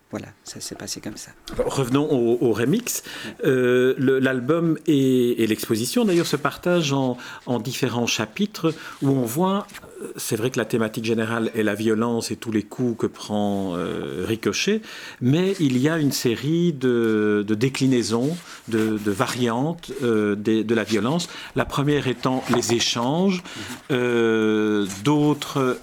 voilà, 0.10 0.27
ça 0.46 0.62
s'est 0.62 0.75
passé 0.75 1.01
comme 1.01 1.17
ça. 1.17 1.32
Revenons 1.58 2.10
au, 2.10 2.53
remix. 2.53 3.03
Euh, 3.44 3.94
l'album 3.98 4.77
et, 4.88 5.46
l'exposition, 5.48 6.06
d'ailleurs, 6.06 6.27
se 6.27 6.38
partagent 6.38 6.94
en, 6.94 7.17
en, 7.46 7.60
différents 7.60 8.08
chapitres 8.08 8.74
où 9.01 9.10
on 9.10 9.25
voit 9.25 9.67
c'est 10.16 10.36
vrai 10.36 10.50
que 10.50 10.58
la 10.58 10.66
thématique 10.66 11.06
générale 11.06 11.51
est 11.56 11.63
la 11.63 11.75
violence 11.75 12.32
et 12.32 12.36
tous 12.36 12.51
les 12.51 12.63
coups 12.63 12.98
que 12.98 13.08
prend 13.08 13.75
euh, 13.75 14.25
Ricochet, 14.27 14.82
mais 15.22 15.54
il 15.60 15.77
y 15.77 15.89
a 15.89 15.98
une 15.98 16.12
série 16.12 16.74
de, 16.74 17.46
déclinaisons, 17.48 18.36
de, 18.68 19.00
variantes 19.06 19.92
euh, 20.04 20.36
de, 20.36 20.75
la 20.75 20.84
violence. 20.84 21.30
La 21.56 21.66
première 21.66 22.08
étant 22.08 22.44
les 22.54 22.74
échanges, 22.74 23.44
euh, 23.92 24.86
d'autres 25.04 25.77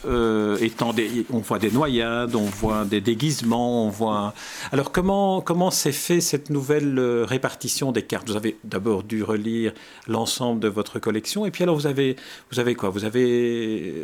étant 0.61 0.93
des, 0.93 1.27
on 1.31 1.39
voit 1.39 1.59
des 1.59 1.71
noyades, 1.71 2.35
on 2.35 2.45
voit 2.45 2.85
des 2.85 3.01
déguisements, 3.01 3.87
on 3.87 3.91
voit. 3.91 4.35
Alors 4.73 4.93
comment 4.93 5.41
comment 5.41 5.71
s'est 5.71 5.93
fait 5.93 6.21
cette 6.21 6.51
nouvelle 6.51 6.99
répartition 7.25 7.93
des 7.93 8.03
cartes? 8.03 8.29
Vous 8.29 8.37
avez 8.37 8.57
d'abord 8.65 9.03
dû 9.03 9.23
relire 9.23 9.73
l'ensemble 10.07 10.61
de 10.61 10.69
votre 10.69 10.99
collection, 10.99 11.47
et 11.47 11.51
puis 11.51 11.63
alors 11.63 11.77
vous 11.77 11.87
avez 11.87 12.17
vous 12.53 12.61
avez 12.61 12.75
quoi? 12.75 12.91
Vous 12.91 13.05
avez 13.05 14.04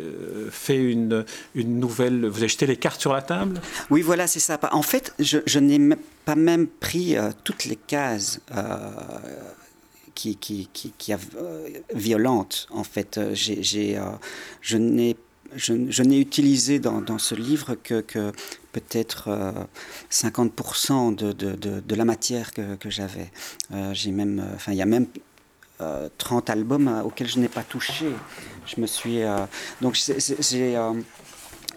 fait 0.51 0.77
une, 0.77 1.25
une 1.55 1.79
nouvelle. 1.79 2.25
Vous 2.25 2.39
avez 2.39 2.47
jeté 2.47 2.65
les 2.65 2.77
cartes 2.77 3.01
sur 3.01 3.13
la 3.13 3.21
table? 3.21 3.59
Oui, 3.89 4.01
voilà, 4.01 4.27
c'est 4.27 4.39
ça. 4.39 4.59
En 4.71 4.81
fait, 4.81 5.13
je, 5.19 5.59
n'ai 5.59 5.95
pas 6.25 6.35
même 6.35 6.67
pris 6.67 7.17
euh, 7.17 7.31
toutes 7.43 7.65
les 7.65 7.75
cases. 7.75 8.39
Euh, 8.55 8.77
qui, 10.13 10.35
qui, 10.35 10.69
qui, 10.73 10.91
qui 10.97 11.13
violentes 11.95 12.67
en 12.69 12.83
fait 12.83 13.19
j'ai, 13.31 13.63
je 13.63 14.77
n'ai 14.77 15.15
je, 15.55 16.03
n'ai 16.03 16.19
utilisé 16.19 16.79
dans, 16.79 17.17
ce 17.17 17.33
livre 17.33 17.75
que, 17.75 18.01
que 18.01 18.33
peut-être 18.73 19.29
50% 20.11 21.15
de, 21.15 21.31
de, 21.31 21.55
de, 21.55 21.95
la 21.95 22.05
matière 22.05 22.51
que, 22.51 22.75
que 22.75 22.89
j'avais. 22.89 23.31
j'ai 23.93 24.11
même, 24.11 24.45
enfin, 24.53 24.73
il 24.73 24.77
y 24.77 24.81
a 24.81 24.85
même 24.85 25.07
30 26.17 26.49
albums 26.49 27.01
auxquels 27.05 27.27
je 27.27 27.39
n'ai 27.39 27.47
pas 27.47 27.63
touché. 27.63 28.07
Je 28.65 28.79
me 28.79 28.87
suis. 28.87 29.23
Euh, 29.23 29.45
donc, 29.81 29.95
j'ai. 29.95 30.77
Euh, 30.77 30.93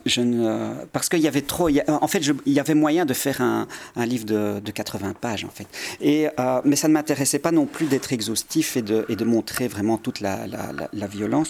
je 0.06 0.20
ne, 0.20 0.84
parce 0.92 1.08
qu'il 1.08 1.20
y 1.20 1.28
avait 1.28 1.42
trop. 1.42 1.68
en 1.88 2.08
fait, 2.08 2.22
il 2.46 2.52
y 2.52 2.60
avait 2.60 2.74
moyen 2.74 3.04
de 3.06 3.14
faire 3.14 3.40
un, 3.40 3.66
livre 3.96 4.24
de, 4.24 4.60
80 4.70 5.14
pages, 5.14 5.44
en 5.44 5.50
fait. 5.50 5.66
Et, 6.00 6.28
euh, 6.38 6.60
mais 6.64 6.76
ça 6.76 6.88
ne 6.88 6.92
m'intéressait 6.92 7.38
pas 7.38 7.52
non 7.52 7.66
plus 7.66 7.86
d'être 7.86 8.12
exhaustif 8.12 8.76
et 8.76 8.82
de, 8.82 9.06
et 9.08 9.16
de, 9.16 9.24
montrer 9.24 9.68
vraiment 9.68 9.98
toute 9.98 10.20
la, 10.20 10.46
la, 10.46 11.06
violence. 11.06 11.48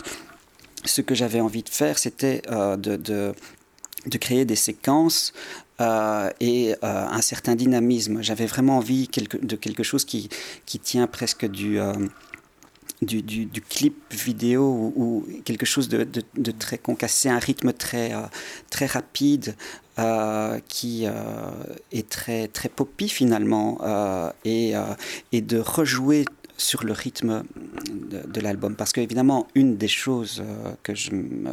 Ce 0.85 1.01
que 1.01 1.15
j'avais 1.15 1.41
envie 1.41 1.63
de 1.63 1.69
faire, 1.69 1.99
c'était 1.99 2.43
euh, 2.51 2.77
de, 2.77 2.97
de, 2.97 4.19
créer 4.19 4.45
des 4.45 4.57
séquences 4.57 5.33
euh, 5.81 6.31
et 6.41 6.75
un 6.83 7.21
certain 7.21 7.57
dynamisme. 7.57 8.23
J'avais 8.23 8.47
vraiment 8.47 8.79
envie 8.79 9.09
de 9.43 9.57
quelque 9.57 9.83
chose 9.83 10.05
qui, 10.05 10.29
qui 10.67 10.79
tient 10.79 11.07
presque 11.07 11.47
du 11.47 11.81
du, 13.05 13.49
clip 13.69 14.13
vidéo 14.13 14.93
ou, 14.97 15.27
quelque 15.45 15.67
chose 15.67 15.89
de, 15.89 16.07
de, 16.37 16.51
très 16.51 16.79
concassé, 16.79 17.29
un 17.29 17.39
rythme 17.39 17.73
très, 17.73 18.13
euh, 18.13 18.87
rapide 18.87 19.55
euh, 19.99 20.59
qui 20.69 21.07
euh, 21.07 21.13
est 21.93 22.09
très, 22.09 22.49
très 22.49 22.69
poppy 22.69 23.09
finalement 23.09 23.79
et, 24.45 24.75
et 25.33 25.41
de 25.41 25.59
rejouer 25.59 26.25
sur 26.57 26.85
le 26.85 26.93
rythme 26.93 27.45
de, 27.91 28.41
l'album. 28.41 28.77
Parce 28.77 28.93
qu'évidemment, 28.93 29.49
une 29.55 29.77
des 29.77 29.89
choses 29.89 30.43
que 30.83 30.95
je 30.95 31.13
me 31.13 31.51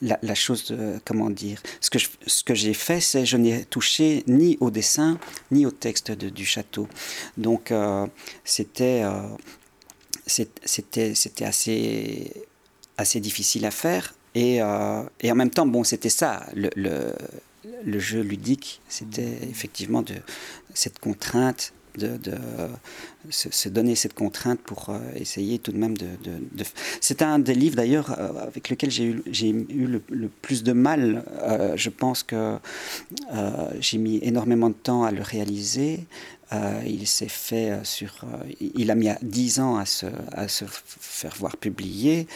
la, 0.00 0.34
chose, 0.34 0.74
comment 1.04 1.30
dire, 1.30 1.62
ce 1.80 1.90
que, 1.90 1.98
ce 2.26 2.44
que 2.44 2.54
j'ai 2.54 2.74
fait, 2.74 3.00
c'est 3.00 3.26
je 3.26 3.36
n'ai 3.36 3.64
touché 3.64 4.24
ni 4.26 4.56
au 4.60 4.70
dessin, 4.70 5.18
ni 5.50 5.66
au 5.66 5.70
texte 5.70 6.12
du 6.12 6.44
château. 6.44 6.88
Donc, 7.36 7.70
euh, 7.70 8.06
c'était, 8.44 9.02
euh, 9.04 9.22
c'était, 10.26 11.14
c'était 11.14 11.44
assez, 11.44 12.32
assez 12.96 13.20
difficile 13.20 13.64
à 13.66 13.70
faire. 13.70 14.14
Et, 14.34 14.62
euh, 14.62 15.02
et 15.20 15.30
en 15.30 15.34
même 15.34 15.50
temps, 15.50 15.66
bon, 15.66 15.84
c'était 15.84 16.08
ça, 16.08 16.46
le, 16.54 16.70
le, 16.76 17.12
le, 17.84 17.98
jeu 17.98 18.22
ludique, 18.22 18.80
c'était 18.88 19.38
effectivement 19.50 20.02
de 20.02 20.14
cette 20.72 20.98
contrainte 20.98 21.74
de, 21.96 22.18
se, 23.30 23.68
donner 23.68 23.94
cette 23.94 24.14
contrainte 24.14 24.60
pour 24.60 24.90
euh, 24.90 24.98
essayer 25.16 25.58
tout 25.58 25.72
de 25.72 25.78
même 25.78 25.96
de... 25.96 26.06
C'est 27.00 27.22
un 27.22 27.38
des 27.38 27.54
livres 27.54 27.76
d'ailleurs 27.76 28.16
euh, 28.18 28.46
avec 28.46 28.68
lequel 28.70 28.90
j'ai 28.90 29.04
eu, 29.04 29.22
eu 29.68 29.86
le, 29.86 30.28
plus 30.28 30.62
de 30.62 30.72
mal. 30.72 31.24
Euh, 31.42 31.76
je 31.76 31.90
pense 31.90 32.22
que 32.22 32.56
j'ai 33.80 33.98
mis 33.98 34.18
énormément 34.22 34.68
de 34.68 34.74
temps 34.74 35.04
à 35.04 35.10
le 35.10 35.22
réaliser. 35.22 36.06
Euh, 36.52 36.82
il 36.86 37.06
s'est 37.06 37.28
fait 37.28 37.70
euh, 37.70 37.84
sur. 37.84 38.24
Euh, 38.24 38.68
il 38.76 38.90
a 38.90 38.94
mis 38.94 39.08
10 39.22 39.60
ans 39.60 39.76
à 39.76 39.86
se, 39.86 40.06
à 40.32 40.48
se 40.48 40.64
faire 40.68 41.34
voir 41.38 41.56
publier. 41.56 42.26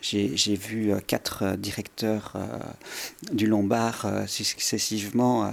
J'ai 0.00 0.56
vu 0.56 0.92
quatre 1.06 1.56
directeurs 1.56 2.34
du 3.32 3.46
Lombard 3.46 4.06
successivement. 4.26 5.50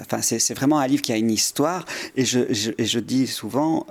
Enfin, 0.00 0.22
c'est 0.22 0.54
vraiment 0.54 0.78
un 0.78 0.86
livre 0.86 1.02
qui 1.02 1.12
a 1.12 1.16
une 1.16 1.30
histoire. 1.30 1.84
Et 2.16 2.24
je, 2.24 2.52
je, 2.52 2.98
dis 2.98 3.26
souvent, 3.26 3.86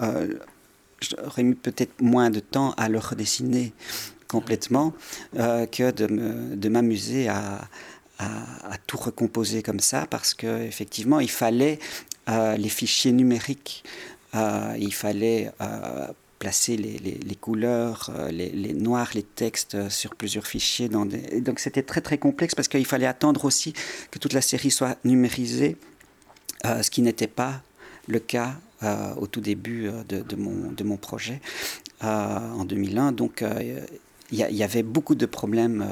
j'aurais 1.02 1.44
mis 1.44 1.56
peut-être 1.56 2.02
moins 2.02 2.30
de 2.30 2.40
temps 2.40 2.74
à 2.78 2.90
le 2.90 3.00
redessiner 3.00 3.74
complètement 4.28 4.94
que 5.34 5.92
de 5.92 6.70
m'amuser 6.70 7.28
à, 7.28 7.68
à, 8.20 8.78
tout 8.86 8.98
recomposer 8.98 9.64
comme 9.64 9.80
ça 9.80 10.06
parce 10.10 10.34
qu'effectivement, 10.34 11.20
il 11.20 11.30
fallait 11.30 11.80
euh, 11.80 12.09
les 12.28 12.70
fichiers 12.70 13.12
numériques, 13.12 13.84
euh, 14.36 14.76
il 14.78 14.94
fallait 14.94 15.52
euh, 15.62 16.08
placer 16.38 16.78
les, 16.78 16.98
les, 17.00 17.36
couleurs, 17.36 18.12
les, 18.32 18.50
les, 18.50 18.74
noirs, 18.74 19.10
les 19.14 19.24
textes 19.24 19.90
sur 19.90 20.16
plusieurs 20.16 20.48
fichiers. 20.48 20.88
Dans 20.88 21.06
Donc 21.06 21.60
c'était 21.60 21.84
très 21.84 22.02
très 22.02 22.18
complexe 22.18 22.56
parce 22.56 22.68
qu'il 22.68 22.86
fallait 22.86 23.08
attendre 23.08 23.46
aussi 23.46 23.74
que 24.12 24.20
toute 24.20 24.34
la 24.34 24.42
série 24.42 24.72
soit 24.72 24.98
numérisée, 25.04 25.76
ce 26.64 26.90
qui 26.90 27.02
n'était 27.02 27.28
pas 27.28 27.62
le 28.08 28.20
cas 28.20 28.56
au 29.18 29.28
tout 29.28 29.42
début 29.42 29.90
de, 30.08 30.22
de, 30.22 30.36
mon, 30.38 30.72
de 30.72 30.84
mon 30.86 30.96
projet 30.96 31.42
en 32.00 32.64
2001. 32.64 33.12
Donc 33.12 33.44
il 34.32 34.40
y, 34.40 34.56
y, 34.56 34.64
avait 34.64 34.84
beaucoup 34.84 35.16
de 35.16 35.26
problèmes 35.26 35.86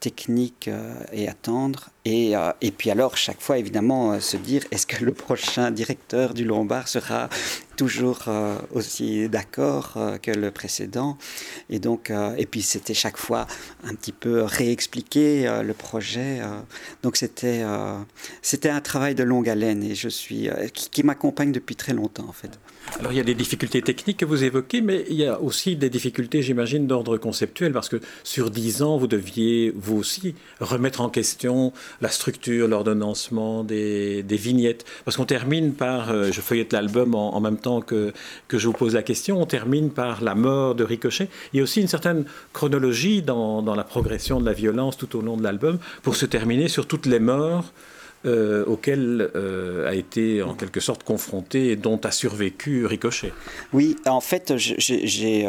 techniques 0.00 0.70
et 1.12 1.28
attendre. 1.28 1.90
Et, 2.04 2.34
euh, 2.34 2.52
et, 2.62 2.70
puis 2.70 2.90
alors, 2.90 3.18
chaque 3.18 3.40
fois, 3.40 3.58
évidemment, 3.58 4.12
euh, 4.12 4.20
se 4.20 4.38
dire, 4.38 4.64
est-ce 4.70 4.86
que 4.86 5.04
le 5.04 5.12
prochain 5.12 5.70
directeur 5.70 6.32
du 6.32 6.44
Lombard 6.44 6.88
sera 6.88 7.28
toujours 7.78 8.24
euh, 8.28 8.56
aussi 8.74 9.28
d'accord 9.28 9.96
que 10.22 10.32
le 10.32 10.50
précédent 10.50 11.16
Et 11.70 11.78
donc, 11.78 12.12
et 12.36 12.46
puis 12.46 12.60
c'était 12.62 12.94
chaque 12.94 13.16
fois 13.16 13.46
un 13.84 13.94
petit 13.94 14.12
peu 14.12 14.42
réexpliquer 14.42 15.62
le 15.64 15.74
projet. 15.74 16.40
donc 17.02 17.16
c'était 17.16 17.62
c'était 18.42 18.68
un 18.70 18.80
travail 18.80 19.14
de 19.14 19.22
longue 19.22 19.48
haleine 19.48 19.82
et 19.82 19.94
je 19.94 20.08
suis 20.08 20.48
qui, 20.74 21.02
m'accompagne 21.02 21.52
depuis 21.52 21.76
très 21.76 21.94
longtemps 21.94 22.26
en 22.28 22.32
fait. 22.32 22.58
Alors 22.98 23.12
il 23.12 23.16
y 23.16 23.20
a 23.20 23.24
des 23.24 23.34
difficultés 23.34 23.82
techniques 23.82 24.16
que 24.16 24.24
vous 24.24 24.44
évoquez, 24.44 24.80
mais 24.80 25.04
il 25.08 25.16
y 25.16 25.26
a 25.26 25.40
aussi 25.40 25.76
des 25.76 25.90
difficultés, 25.90 26.42
j'imagine, 26.42 26.86
d'ordre 26.86 27.16
conceptuel, 27.16 27.72
parce 27.72 27.88
que 27.88 28.00
sur 28.24 28.50
dix 28.50 28.82
ans, 28.82 28.96
vous 28.96 29.06
deviez 29.06 29.72
vous 29.76 29.96
aussi 29.96 30.34
remettre 30.60 31.00
en 31.00 31.08
question 31.08 31.72
la 32.00 32.08
structure, 32.08 32.66
l'ordonnancement 32.66 33.62
des, 33.62 34.24
vignettes. 34.30 34.84
Parce 35.04 35.16
qu'on 35.16 35.26
termine 35.26 35.74
par, 35.74 36.10
euh, 36.10 36.30
je 36.32 36.40
feuillette 36.40 36.72
l'album 36.72 37.14
en, 37.14 37.40
même 37.40 37.58
temps 37.58 37.67
que, 37.80 38.12
je 38.50 38.66
vous 38.66 38.72
pose 38.72 38.94
la 38.94 39.02
question, 39.02 39.40
on 39.40 39.46
termine 39.46 39.90
par 39.90 40.22
la 40.22 40.34
mort 40.34 40.74
de 40.74 40.84
Ricochet. 40.84 41.28
Il 41.52 41.58
y 41.58 41.60
a 41.60 41.62
aussi 41.62 41.80
une 41.80 41.88
certaine 41.88 42.24
chronologie 42.52 43.22
dans, 43.22 43.62
la 43.74 43.84
progression 43.84 44.40
de 44.40 44.46
la 44.46 44.52
violence 44.52 44.96
tout 44.96 45.16
au 45.16 45.20
long 45.20 45.36
de 45.36 45.42
l'album 45.42 45.78
pour 46.02 46.16
se 46.16 46.26
terminer 46.26 46.68
sur 46.68 46.86
toutes 46.86 47.06
les 47.06 47.20
morts. 47.20 47.72
Euh, 48.26 48.64
auxquelles 48.66 49.30
euh, 49.36 49.88
a 49.88 49.94
été 49.94 50.42
en 50.42 50.54
quelque 50.54 50.80
sorte 50.80 51.04
confronté 51.04 51.68
et 51.68 51.76
dont 51.76 52.00
a 52.02 52.10
survécu 52.10 52.84
Ricochet. 52.84 53.32
Oui, 53.72 53.94
en 54.06 54.20
fait, 54.20 54.54
j'ai 54.56 55.46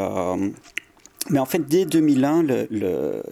mais 1.30 1.40
en 1.40 1.46
fait, 1.46 1.68
dès 1.68 1.86
2001, 1.86 2.44
le, 2.44 3.24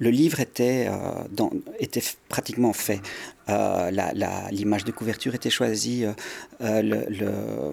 livre 0.00 0.40
était, 0.40 0.86
euh, 0.88 1.48
était 1.78 2.02
pratiquement 2.28 2.72
fait. 2.72 3.00
Euh, 3.48 3.90
L'image 4.50 4.84
de 4.84 4.92
couverture 4.92 5.34
était 5.34 5.50
choisie. 5.50 6.04
Euh, 6.60 7.72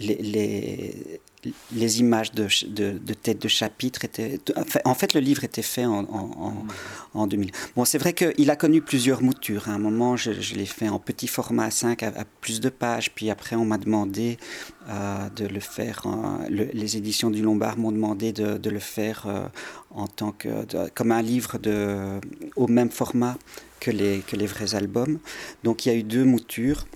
les, 0.00 1.20
les, 1.72 2.00
images 2.00 2.32
de, 2.32 2.46
de, 2.68 2.98
de 2.98 3.14
tête 3.14 3.40
de 3.40 3.48
chapitre 3.48 4.04
étaient. 4.04 4.38
En 4.84 4.94
fait, 4.94 5.14
le 5.14 5.20
livre 5.20 5.44
était 5.44 5.62
fait 5.62 5.84
en, 5.84 6.00
en, 6.00 6.66
en 7.14 7.26
2000. 7.26 7.50
Bon, 7.76 7.84
c'est 7.84 7.98
vrai 7.98 8.12
qu'il 8.12 8.50
a 8.50 8.56
connu 8.56 8.80
plusieurs 8.80 9.22
moutures. 9.22 9.68
À 9.68 9.72
un 9.72 9.78
moment, 9.78 10.16
je, 10.16 10.30
l'ai 10.54 10.66
fait 10.66 10.88
en 10.88 10.98
petit 10.98 11.26
format 11.26 11.70
5 11.70 12.02
à, 12.02 12.12
plus 12.40 12.60
de 12.60 12.68
pages. 12.68 13.12
Puis 13.14 13.30
après, 13.30 13.56
on 13.56 13.64
m'a 13.64 13.78
demandé 13.78 14.38
euh, 14.88 15.28
de 15.30 15.46
le 15.46 15.60
faire. 15.60 16.02
les 16.48 16.96
éditions 16.96 17.30
du 17.30 17.42
Lombard 17.42 17.78
m'ont 17.78 17.92
demandé 17.92 18.32
de, 18.32 18.58
de, 18.58 18.70
le 18.70 18.80
faire 18.80 19.26
euh, 19.26 19.46
en 19.90 20.06
tant 20.06 20.32
que 20.32 20.48
comme 20.94 21.12
un 21.12 21.22
livre 21.22 21.58
de, 21.58 22.20
au 22.56 22.66
même 22.68 22.90
format 22.90 23.36
que 23.80 23.90
les, 23.90 24.20
que 24.20 24.36
les 24.36 24.46
vrais 24.46 24.74
albums. 24.74 25.18
Donc, 25.64 25.86
il 25.86 25.88
y 25.90 25.92
a 25.92 25.94
eu 25.94 26.02
deux 26.02 26.24
moutures. 26.24 26.86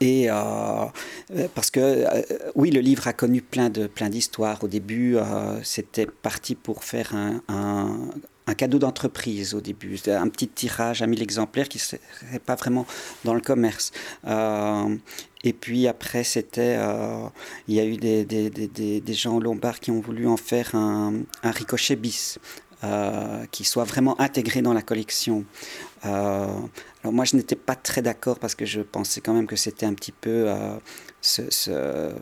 Et 0.00 0.30
euh, 0.30 0.34
euh, 0.34 1.48
parce 1.54 1.70
que 1.70 1.80
euh, 1.80 2.22
oui, 2.54 2.70
le 2.70 2.80
livre 2.80 3.06
a 3.06 3.12
connu 3.12 3.42
plein 3.42 3.68
de 3.68 3.86
plein 3.86 4.08
d'histoires. 4.08 4.62
Au 4.64 4.68
début, 4.68 5.16
c'était 5.62 6.06
parti 6.06 6.54
pour 6.54 6.84
faire 6.84 7.14
un, 7.14 7.42
un, 8.46 8.54
cadeau 8.54 8.78
d'entreprise 8.78 9.54
au 9.54 9.60
début, 9.60 9.98
un 10.08 10.28
petit 10.28 10.48
tirage 10.48 11.02
à 11.02 11.06
1000 11.06 11.22
exemplaires 11.22 11.68
qui 11.68 11.80
ne 12.32 12.38
pas 12.38 12.56
vraiment 12.56 12.86
dans 13.24 13.34
le 13.34 13.40
commerce. 13.40 13.92
et 14.26 15.52
puis 15.52 15.86
après, 15.86 16.24
c'était, 16.24 16.76
il 17.68 17.74
y 17.74 17.80
a 17.80 17.84
eu 17.84 17.96
des, 17.96 18.24
des, 18.24 18.50
des, 18.50 19.00
des, 19.00 19.14
gens 19.14 19.38
lombards 19.38 19.80
qui 19.80 19.90
ont 19.90 20.00
voulu 20.00 20.26
en 20.26 20.36
faire 20.36 20.74
un, 20.74 21.14
un 21.42 21.50
ricochet 21.50 21.96
bis. 21.96 22.38
qui 23.52 23.64
soit 23.64 23.84
vraiment 23.84 24.20
intégré 24.20 24.62
dans 24.62 24.72
la 24.72 24.82
collection. 24.82 25.44
Euh, 26.06 26.46
alors 27.02 27.12
moi, 27.12 27.24
je 27.24 27.36
n'étais 27.36 27.56
pas 27.56 27.74
très 27.74 28.02
d'accord 28.02 28.38
parce 28.38 28.54
que 28.54 28.64
je 28.64 28.80
pensais 28.80 29.20
quand 29.20 29.34
même 29.34 29.46
que 29.46 29.56
c'était 29.56 29.86
un 29.86 29.94
petit 29.94 30.12
peu 30.12 30.46
euh, 30.48 32.12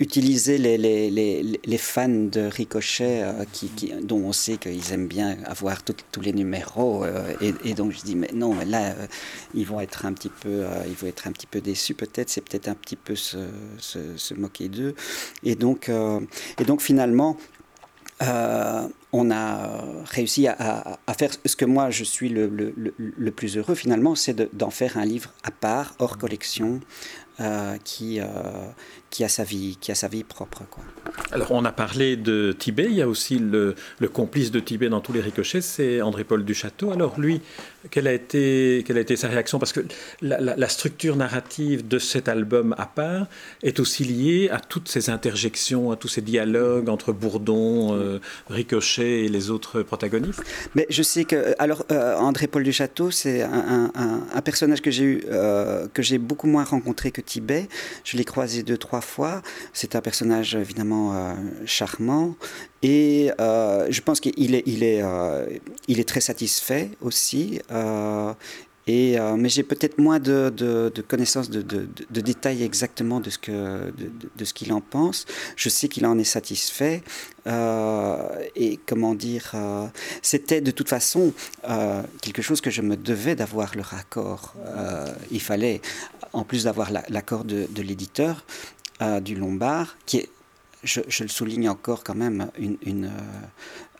utiliser 0.00 0.58
les, 0.58 0.76
les, 0.76 1.10
les, 1.10 1.60
les, 1.64 1.78
fans 1.78 2.08
de 2.08 2.40
Ricochet, 2.40 3.22
euh, 3.22 3.44
qui, 3.52 3.92
dont 4.02 4.18
on 4.18 4.32
sait 4.32 4.56
qu'ils 4.56 4.92
aiment 4.92 5.06
bien 5.06 5.38
avoir 5.44 5.82
tous 5.82 6.20
les 6.20 6.32
numéros. 6.32 7.04
Et, 7.40 7.74
donc 7.74 7.92
je 7.92 8.00
dis, 8.00 8.16
mais 8.16 8.30
non, 8.34 8.56
là, 8.66 8.94
ils 9.54 9.66
vont 9.66 9.80
être 9.80 10.06
un 10.06 10.12
petit 10.12 10.30
peu, 10.30 10.64
ils 10.88 10.94
vont 10.94 11.06
être 11.06 11.28
un 11.28 11.32
petit 11.32 11.46
peu 11.46 11.60
déçus 11.60 11.94
peut-être. 11.94 12.30
C'est 12.30 12.40
peut-être 12.40 12.68
un 12.68 12.74
petit 12.74 12.96
peu 12.96 13.14
se, 13.14 13.38
se, 13.78 14.16
se 14.16 14.34
moquer 14.34 14.68
d'eux. 14.68 14.94
Et 15.44 15.54
donc, 15.54 15.88
et 15.88 16.64
donc 16.64 16.80
finalement, 16.80 17.36
on 19.12 19.30
a 19.30 19.70
réussi 20.04 20.46
à, 20.48 20.98
faire 21.18 21.30
ce 21.44 21.56
que 21.56 21.64
moi 21.64 21.90
je 21.90 22.04
suis 22.04 22.28
le, 22.28 22.50
le 22.76 23.30
plus 23.30 23.56
heureux 23.56 23.74
finalement, 23.74 24.14
c'est 24.14 24.54
d'en 24.54 24.70
faire 24.70 24.98
un 24.98 25.04
livre 25.04 25.32
à 25.42 25.50
part, 25.50 25.94
hors 25.98 26.18
collection, 26.18 26.80
euh, 27.38 27.76
qui, 27.84 28.18
euh, 28.18 28.24
qui, 29.10 29.22
a 29.22 29.28
sa 29.28 29.44
vie, 29.44 29.76
qui 29.78 29.92
a 29.92 29.94
sa 29.94 30.08
vie 30.08 30.24
propre. 30.24 30.62
Quoi. 30.70 30.82
Alors, 31.32 31.50
on 31.50 31.66
a 31.66 31.70
parlé 31.70 32.16
de 32.16 32.56
Tibet, 32.58 32.86
il 32.86 32.94
y 32.94 33.02
a 33.02 33.08
aussi 33.08 33.38
le, 33.38 33.74
le 33.98 34.08
complice 34.08 34.50
de 34.50 34.58
Tibet 34.58 34.88
dans 34.88 35.02
tous 35.02 35.12
les 35.12 35.20
ricochets, 35.20 35.60
c'est 35.60 36.00
André-Paul 36.00 36.46
Duchâteau. 36.46 36.92
Alors, 36.92 37.20
lui, 37.20 37.42
quelle 37.90 38.06
a 38.06 38.14
été, 38.14 38.82
quelle 38.86 38.96
a 38.96 39.00
été 39.00 39.16
sa 39.16 39.28
réaction? 39.28 39.58
Parce 39.58 39.74
que 39.74 39.80
la, 40.22 40.68
structure 40.70 41.16
narrative 41.16 41.86
de 41.86 41.98
cet 41.98 42.26
album 42.26 42.74
à 42.78 42.86
part 42.86 43.26
est 43.62 43.80
aussi 43.80 44.04
liée 44.04 44.48
à 44.50 44.58
toutes 44.58 44.88
ces 44.88 45.10
interjections, 45.10 45.90
à 45.90 45.96
tous 45.96 46.08
ces 46.08 46.22
dialogues 46.22 46.88
entre 46.88 47.12
Bourdon, 47.12 47.94
euh, 47.94 48.18
Ricochet 48.48 48.95
et 49.02 49.28
les 49.28 49.50
autres 49.50 49.82
protagonistes? 49.82 50.42
Mais 50.74 50.86
je 50.90 51.02
sais 51.02 51.24
que, 51.24 51.54
alors, 51.58 51.84
André-Paul 51.90 52.62
Duchâteau, 52.62 53.10
c'est 53.10 53.42
un, 53.42 53.90
personnage 54.44 54.80
que 54.80 54.90
j'ai 54.90 55.04
eu, 55.04 55.24
que 55.92 56.02
j'ai 56.02 56.18
beaucoup 56.18 56.46
moins 56.46 56.64
rencontré 56.64 57.10
que 57.10 57.20
Tibet. 57.20 57.68
Je 58.04 58.16
l'ai 58.16 58.24
croisé 58.24 58.62
deux, 58.62 58.78
trois 58.78 59.00
fois. 59.00 59.42
C'est 59.72 59.96
un 59.96 60.00
personnage 60.00 60.54
évidemment 60.54 61.14
euh, 61.14 61.34
charmant. 61.64 62.34
Et 62.82 63.30
euh, 63.40 63.86
je 63.90 64.00
pense 64.00 64.20
qu'il 64.20 64.54
est, 64.54 64.62
il 64.66 64.82
est, 64.84 65.02
euh, 65.02 65.46
il 65.88 65.98
est 65.98 66.08
très 66.08 66.20
satisfait 66.20 66.90
aussi. 67.00 67.60
Et, 68.86 69.16
mais 69.36 69.48
j'ai 69.48 69.64
peut-être 69.64 69.98
moins 69.98 70.20
de, 70.20 70.92
connaissances, 71.08 71.50
de, 71.50 72.20
détails 72.20 72.62
exactement 72.62 73.20
de 73.20 73.30
ce 73.30 74.52
qu'il 74.54 74.72
en 74.72 74.80
pense. 74.80 75.26
Je 75.56 75.68
sais 75.68 75.88
qu'il 75.88 76.06
en 76.06 76.18
est 76.18 76.24
satisfait. 76.24 77.02
et 77.46 78.78
comment 78.86 79.14
dire, 79.14 79.54
c'était 80.22 80.60
de 80.60 80.70
toute 80.70 80.88
façon 80.88 81.32
quelque 82.22 82.42
chose 82.42 82.60
que 82.60 82.70
je 82.70 82.82
me 82.82 82.96
devais 82.96 83.34
d'avoir 83.34 83.74
le 83.74 83.82
raccord. 83.82 84.54
il 85.32 85.40
fallait 85.40 85.80
en 86.36 86.44
plus 86.44 86.64
d'avoir 86.64 86.90
l'accord 87.08 87.44
de, 87.44 87.66
l'éditeur 87.82 88.44
euh, 89.02 89.20
du 89.20 89.34
Lombard, 89.34 89.96
qui 90.06 90.18
est, 90.18 90.28
je, 90.86 91.22
le 91.22 91.28
souligne 91.28 91.68
encore 91.68 92.04
quand 92.04 92.14
même, 92.14 92.50
euh, 92.60 93.08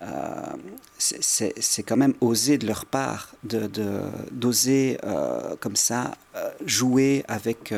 euh, 0.03 0.57
c'est 0.99 1.83
quand 1.83 1.97
même 1.97 2.15
osé 2.21 2.59
de 2.59 2.67
leur 2.67 2.87
part 2.87 3.35
d'oser 3.43 4.99
de, 5.03 5.55
comme 5.57 5.77
ça 5.77 6.13
jouer 6.65 7.25
avec 7.29 7.75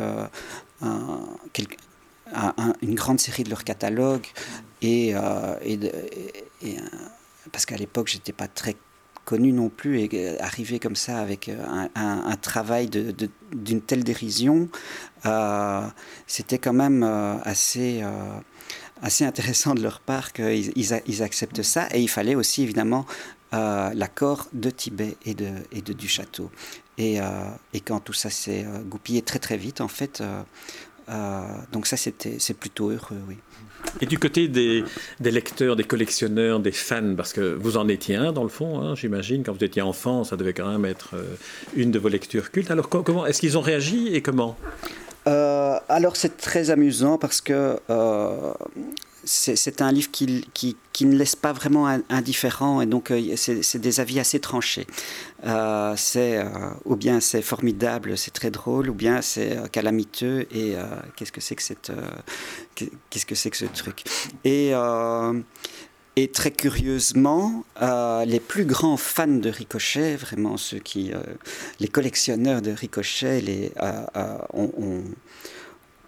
une 2.83 2.95
grande 2.95 3.21
série 3.21 3.45
de 3.45 3.51
leur 3.51 3.65
catalogue 3.65 4.27
et, 4.83 5.15
parce 7.53 7.67
qu'à 7.67 7.77
l'époque 7.77 8.09
j'étais 8.09 8.33
pas 8.33 8.49
très 8.49 8.77
connu 9.29 9.53
non 9.53 9.69
plus 9.69 10.01
et 10.01 10.09
euh, 10.15 10.37
arriver 10.41 10.79
comme 10.79 10.97
ça 10.97 11.19
avec 11.19 11.51
euh, 11.51 11.89
un, 11.95 12.37
travail 12.37 12.89
d'une 12.89 13.83
telle 13.83 14.03
dérision, 14.03 14.71
euh, 15.27 15.83
c'était 16.27 16.57
quand 16.57 16.73
même 16.73 17.03
assez, 17.45 18.03
assez 19.03 19.25
intéressant 19.25 19.75
de 19.75 19.83
leur 19.83 20.01
part 20.01 20.33
qu'ils 20.33 20.73
ils, 20.77 21.23
acceptent 21.23 21.63
ça. 21.63 21.89
Et 21.93 22.01
il 22.01 22.09
fallait 22.09 22.35
aussi 22.35 22.63
évidemment 22.63 23.07
l'accord 23.53 24.49
de 24.53 24.71
Tibet 24.71 25.17
et 25.25 25.35
de, 25.35 25.49
et 25.73 25.81
de 25.81 25.93
du 25.93 26.09
château. 26.09 26.51
Et, 26.99 27.19
quand 27.85 28.01
tout 28.01 28.13
ça 28.13 28.31
s'est 28.31 28.67
goupillé 28.87 29.23
très 29.23 29.39
très 29.39 29.57
vite, 29.57 29.81
en 29.81 29.89
fait, 29.89 30.23
donc 31.73 31.87
ça 31.87 31.97
c'est 31.97 32.55
plutôt 32.55 32.91
heureux, 32.91 33.21
oui. 33.29 33.37
Et 34.01 34.07
du 34.07 34.19
côté 34.19 34.49
des, 34.49 34.85
lecteurs, 35.21 35.77
des 35.77 35.85
collectionneurs, 35.85 36.61
des 36.61 36.73
fans, 36.73 37.15
parce 37.17 37.33
que 37.33 37.55
vous 37.55 37.77
en 37.77 37.89
étiez 37.89 38.17
un 38.17 38.33
dans 38.33 38.43
le 38.43 38.49
fond, 38.49 38.81
hein, 38.81 38.95
j'imagine, 38.95 39.43
quand 39.43 39.53
vous 39.53 39.65
étiez 39.65 39.83
enfant, 39.83 40.25
ça 40.25 40.37
devait 40.37 40.53
quand 40.53 40.71
même 40.71 40.85
être 40.85 41.15
euh, 41.15 41.23
une 41.75 41.91
de 41.91 41.99
vos 41.99 42.09
lectures 42.09 42.51
cultes. 42.51 42.71
Alors 42.71 42.89
comment 42.89 43.27
est-ce 43.27 43.41
qu'ils 43.41 43.59
ont 43.59 43.63
réagi 43.63 44.09
et 44.09 44.23
comment? 44.23 44.57
Euh, 45.27 45.79
Alors 45.89 46.17
c'est 46.17 46.37
très 46.37 46.71
amusant 46.71 47.19
parce 47.19 47.41
que 47.41 47.79
euh, 47.91 48.53
c'est 49.25 49.83
un 49.83 49.93
livre 49.93 50.11
qui, 50.11 50.49
qui, 50.55 50.77
qui, 50.93 51.05
ne 51.05 51.15
laisse 51.15 51.37
pas 51.37 51.53
vraiment 51.53 51.87
indifférent 52.09 52.81
et 52.81 52.87
donc 52.87 53.11
euh, 53.11 53.35
c'est 53.37 53.79
des 53.79 54.01
avis 54.01 54.21
assez 54.21 54.41
tranchés. 54.41 54.87
Ou 55.45 56.97
bien 56.97 57.21
c'est 57.21 57.43
formidable, 57.43 58.17
c'est 58.17 58.31
très 58.31 58.51
drôle, 58.51 58.89
ou 58.89 58.95
bien 58.95 59.21
c'est 59.21 59.71
calamiteux 59.71 60.47
et 60.51 60.77
qu'est-ce 61.17 61.33
que 61.33 61.41
c'est 61.41 61.57
que 61.57 61.65
qu'est-ce 63.11 63.27
que 63.27 63.49
que 63.51 63.57
ce 63.57 63.65
truc? 63.67 64.05
Et 64.45 64.73
et 66.23 66.29
très 66.29 66.51
curieusement, 66.51 67.65
les 68.27 68.41
plus 68.41 68.65
grands 68.65 68.97
fans 68.97 69.27
de 69.27 69.49
Ricochet, 69.49 70.17
vraiment 70.17 70.57
ceux 70.57 70.79
qui, 70.79 71.13
les 71.81 71.89
collectionneurs 71.89 72.63
de 72.63 72.71
Ricochet, 72.71 73.41
les, 73.41 73.73
ont 74.53 75.03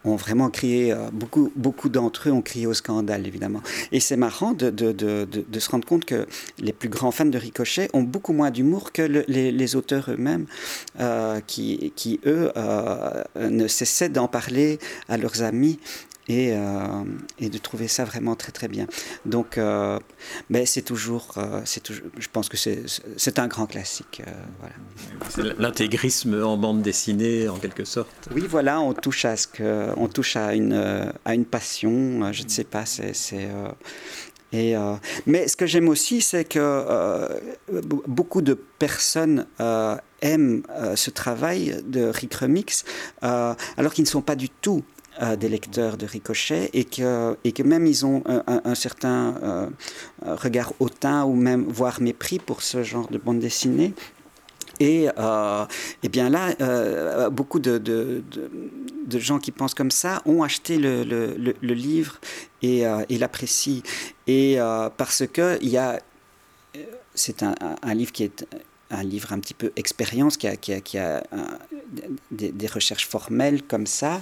ont 0.04 0.16
vraiment 0.16 0.50
crié, 0.50 0.92
euh, 0.92 1.11
beaucoup, 1.12 1.52
beaucoup 1.56 1.88
d'entre 1.88 2.28
eux 2.28 2.32
ont 2.32 2.42
crié 2.42 2.66
au 2.66 2.74
scandale, 2.74 3.26
évidemment. 3.26 3.61
Et 3.92 4.00
c'est 4.00 4.16
marrant 4.16 4.52
de, 4.52 4.72
se 5.58 5.70
rendre 5.70 5.87
compte 5.87 6.04
que 6.04 6.26
les 6.58 6.72
plus 6.72 6.88
grands 6.88 7.11
fans 7.11 7.26
de 7.26 7.38
Ricochet 7.38 7.90
ont 7.92 8.02
beaucoup 8.02 8.32
moins 8.32 8.50
d'humour 8.50 8.92
que 8.92 9.02
les, 9.02 9.76
auteurs 9.76 10.11
eux-mêmes, 10.11 10.46
euh, 11.00 11.40
qui, 11.46 11.92
qui, 11.96 12.18
eux, 12.26 12.50
euh, 12.56 13.22
ne 13.38 13.68
cessaient 13.68 14.08
d'en 14.08 14.26
parler 14.26 14.78
à 15.08 15.16
leurs 15.16 15.42
amis 15.42 15.78
et, 16.28 16.52
euh, 16.52 17.04
et, 17.38 17.48
de 17.48 17.59
trouver 17.59 17.88
ça 17.88 18.04
vraiment 18.04 18.37
très 18.37 18.52
très 18.52 18.68
bien. 18.68 18.87
Donc, 19.24 19.59
euh, 19.59 19.98
mais 20.48 20.66
c'est 20.66 20.83
toujours, 20.83 21.35
euh, 21.37 21.61
c'est 21.64 21.83
toujours, 21.83 22.04
je 22.18 22.28
pense 22.33 22.48
que 22.48 22.56
c'est 22.56 23.38
un 23.38 23.48
grand 23.48 23.66
classique. 23.66 24.22
voilà. 24.59 24.74
C'est 25.28 25.59
l'intégrisme 25.59 26.42
en 26.42 26.56
bande 26.56 26.83
dessinée 26.83 27.48
en 27.48 27.56
quelque 27.56 27.85
sorte. 27.85 28.28
Oui, 28.35 28.44
voilà, 28.48 28.80
on 28.80 28.92
touche 28.92 29.24
à 29.24 29.37
ce 29.37 29.46
que, 29.46 29.88
on 29.96 30.09
touche 30.09 30.37
à 30.37 30.54
une, 30.54 31.12
à 31.24 31.35
une 31.35 31.44
passion. 31.44 32.33
Je 32.33 32.44
ne 32.44 32.48
sais 32.48 32.64
pas, 32.64 32.85
c'est 32.87 33.48
et, 34.52 34.74
mais 35.26 35.46
ce 35.46 35.56
que 35.56 35.66
j'aime 35.66 35.88
aussi, 35.88 36.20
c'est 36.20 36.44
que 36.44 37.40
beaucoup 38.09 38.42
de 38.42 38.54
personnes 38.54 39.46
aiment 40.22 40.62
ce 40.96 41.11
travail 41.11 41.83
de 41.87 42.06
Rick 42.06 42.35
Remix, 42.35 42.85
alors 43.22 43.94
qu'ils 43.94 44.04
ne 44.04 44.09
sont 44.09 44.22
pas 44.22 44.37
du 44.37 44.48
tout 44.48 44.83
des 45.20 45.48
lecteurs 45.48 45.96
de 45.96 46.06
Ricochet 46.06 46.70
et 46.72 46.85
que, 46.85 47.37
et 47.44 47.52
que 47.52 47.62
même 47.62 47.87
ils 47.87 48.06
ont 48.06 48.22
un, 48.26 48.74
certain 48.74 49.35
euh, 49.42 49.68
regard 50.22 50.72
hautain 50.80 51.24
ou 51.24 51.35
même 51.35 51.64
voire 51.64 52.00
mépris 52.00 52.38
pour 52.38 52.62
ce 52.62 52.83
genre 52.83 53.09
de 53.09 53.18
bande 53.18 53.38
dessinée. 53.38 53.92
Et, 54.78 55.11
euh, 55.18 55.66
et 56.02 56.09
bien 56.09 56.30
là, 56.30 56.54
euh, 56.62 57.28
beaucoup 57.28 57.59
de, 57.59 57.76
de, 57.76 58.24
de, 59.06 59.18
gens 59.18 59.38
qui 59.38 59.50
pensent 59.50 59.74
comme 59.74 59.90
ça 59.90 60.22
ont 60.24 60.42
acheté 60.42 60.78
le, 60.78 61.04
le, 61.04 61.37
le, 61.37 61.74
livre 61.74 62.18
et, 62.62 62.85
et 63.11 63.18
l'apprécient. 63.18 63.83
Et 64.26 64.56
parce 64.96 65.24
que 65.30 65.59
il 65.61 65.68
y 65.68 65.76
a, 65.76 66.00
c'est 67.14 67.42
un, 67.42 67.94
livre 67.94 68.12
qui 68.12 68.24
est 68.24 68.46
un 68.90 69.02
livre 69.02 69.35
un 69.35 69.38
petit 69.38 69.52
peu 69.52 69.70
expérience, 69.76 70.38
qui 70.38 70.48
a, 70.48 70.56
qui 70.56 70.98
a 70.98 71.22
des, 72.31 72.66
recherches 72.66 73.07
formelles 73.07 73.62
comme 73.62 73.87
ça, 73.87 74.20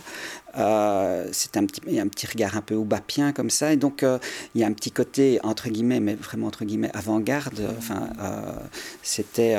euh, 0.57 1.29
c'est 1.33 1.57
un 1.57 1.67
petit, 1.67 2.01
un 2.01 2.09
petit 2.09 2.27
regard 2.27 2.57
un 2.57 2.63
peu 2.63 2.75
oubapien 2.75 3.33
comme 3.33 3.51
ça. 3.51 3.73
Et 3.73 3.77
donc, 3.77 4.03
euh, 4.03 4.19
il 4.55 4.61
y 4.61 4.65
a 4.65 4.67
un 4.67 4.73
petit 4.73 4.91
côté, 4.91 5.39
entre 5.43 5.69
guillemets, 5.69 6.01
mais 6.01 6.15
vraiment 6.15 6.47
entre 6.47 6.65
guillemets, 6.65 6.91
avant-garde. 6.95 7.61
Enfin, 7.77 8.09
euh, 8.21 8.53
c'était, 9.03 9.57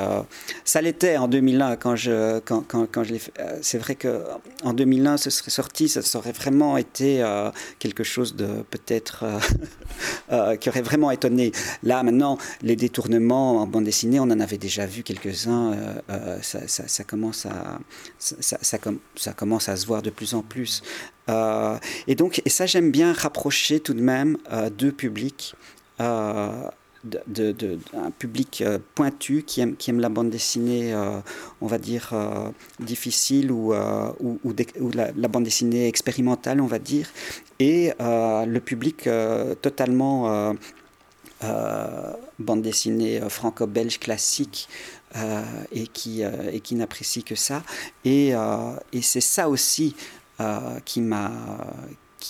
ça 0.65 0.82
l'était 0.82 1.17
en 1.17 1.28
2001 1.28 1.76
quand 1.76 1.95
je, 1.95 2.39
quand, 2.39 2.63
quand, 2.67 2.88
quand 2.91 3.04
je 3.04 3.13
l'ai 3.13 3.19
fait. 3.19 3.34
C'est 3.62 3.78
vrai 3.78 3.95
qu'en 3.95 4.74
2001, 4.74 5.17
ce 5.17 5.30
serait 5.30 5.52
sorti, 5.52 5.88
ça 5.89 6.02
aurait 6.17 6.32
vraiment 6.32 6.78
été 6.78 7.24
quelque 7.80 8.04
chose 8.04 8.36
de 8.36 8.48
peut-être 8.69 9.26
qui 10.60 10.69
aurait 10.69 10.82
vraiment 10.82 11.12
étonné. 11.12 11.52
Là, 11.84 12.04
maintenant, 12.04 12.38
les 12.62 12.76
détournements 12.76 13.62
en 13.62 13.67
bande 13.67 13.86
dessinée, 13.86 14.19
on 14.19 14.24
en 14.24 14.39
avait 14.39 14.58
déjà 14.58 14.86
vu 14.86 15.04
quelques-uns. 15.04 15.76
Ça, 16.41 16.67
ça, 16.67 16.88
ça, 16.88 17.04
commence 17.04 17.45
à, 17.45 17.80
ça, 18.17 18.57
ça, 18.62 18.77
ça 19.15 19.33
commence 19.33 19.69
à 19.69 19.75
se 19.75 19.85
voir 19.85 20.01
de 20.01 20.09
plus 20.09 20.33
en 20.33 20.41
plus. 20.41 20.83
Euh, 21.29 21.77
et 22.07 22.15
donc, 22.15 22.41
et 22.45 22.49
ça, 22.49 22.65
j'aime 22.65 22.91
bien 22.91 23.13
rapprocher 23.13 23.79
tout 23.79 23.93
de 23.93 24.01
même 24.01 24.38
euh, 24.51 24.69
deux 24.69 24.91
publics. 24.91 25.55
Euh, 26.01 26.63
de, 27.05 27.53
de, 27.53 27.79
un 27.93 28.12
public 28.12 28.62
pointu 28.93 29.43
qui 29.43 29.62
aime, 29.62 29.77
qui 29.77 29.89
aime 29.89 30.01
la 30.01 30.09
bande 30.09 30.29
dessinée, 30.29 30.93
on 31.62 31.65
va 31.65 31.77
dire, 31.77 32.13
difficile 32.81 33.53
ou, 33.53 33.73
ou, 34.19 34.38
ou, 34.43 34.91
la, 34.93 35.27
bande 35.29 35.45
dessinée 35.45 35.88
expérimentale, 35.88 36.59
on 36.59 36.65
va 36.65 36.77
dire, 36.77 37.07
et 37.59 37.93
le 38.01 38.59
public 38.59 39.09
totalement 39.62 40.53
bande 42.38 42.62
dessinée 42.62 43.21
franco-belge 43.29 43.97
classique 43.99 44.67
et 45.72 45.88
qui, 45.88 46.22
et 46.22 46.60
qui 46.60 46.76
n'apprécie 46.76 47.24
que 47.24 47.36
ça. 47.36 47.63
Et, 48.06 48.34
et 48.93 49.02
c'est 49.02 49.22
ça 49.22 49.50
aussi 49.50 49.95
euh, 50.41 50.80
qui 50.86 51.02
m'a 51.02 51.32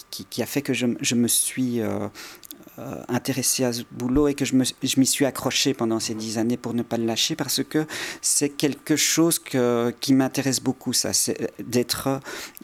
qui, 0.09 0.25
qui, 0.25 0.41
a 0.41 0.47
fait 0.47 0.63
que 0.63 0.73
je, 0.73 0.87
je 0.99 1.13
me 1.13 1.27
suis 1.27 1.79
euh, 1.79 2.07
intéressé 3.07 3.63
à 3.63 3.73
ce 3.73 3.83
boulot 3.91 4.27
et 4.27 4.33
que 4.33 4.45
je 4.45 4.55
m'y 4.55 5.05
suis 5.05 5.25
accroché 5.25 5.75
pendant 5.75 5.99
ces 5.99 6.15
dix 6.15 6.39
années 6.39 6.57
pour 6.57 6.73
ne 6.73 6.81
pas 6.81 6.97
le 6.97 7.05
lâcher 7.05 7.35
parce 7.35 7.63
que 7.63 7.85
c'est 8.21 8.49
quelque 8.49 8.95
chose 8.95 9.37
que, 9.37 9.93
qui 9.99 10.13
m'intéresse 10.13 10.59
beaucoup, 10.59 10.93
ça, 10.93 11.13
c'est 11.13 11.51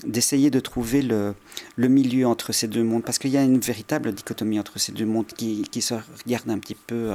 d'essayer 0.04 0.50
de 0.50 0.60
trouver 0.60 1.04
le, 1.04 1.36
le 1.76 1.88
milieu 1.90 2.26
entre 2.26 2.52
ces 2.52 2.68
deux 2.68 2.84
mondes 2.84 3.04
parce 3.04 3.20
qu'il 3.20 3.32
y 3.32 3.38
a 3.38 3.44
une 3.44 3.60
véritable 3.60 4.14
dichotomie 4.14 4.60
entre 4.60 4.80
ces 4.80 4.94
deux 4.94 5.06
mondes 5.06 5.28
qui, 5.28 5.64
qui 5.70 5.82
se 5.82 5.94
regardent 6.26 6.50
un 6.50 6.60
petit 6.60 6.76
peu 6.76 7.14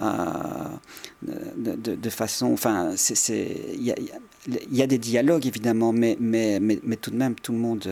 de, 0.00 1.76
de, 1.76 2.10
façon. 2.10 2.52
Enfin, 2.52 2.94
il 3.28 3.94
y 4.70 4.82
a, 4.82 4.86
des 4.86 4.98
dialogues 4.98 5.46
évidemment, 5.46 5.92
mais, 5.92 6.16
mais, 6.20 6.58
mais, 6.60 6.78
mais, 6.82 6.96
tout 6.96 7.10
de 7.10 7.16
même, 7.16 7.34
tout 7.34 7.52
le 7.52 7.58
monde. 7.58 7.88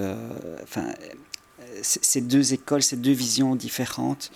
enfin, 0.63 0.87
ces 1.83 2.21
deux 2.21 2.53
écoles, 2.53 2.83
ces 2.83 2.97
deux 2.97 3.13
visions 3.13 3.57
différentes. 3.57 4.31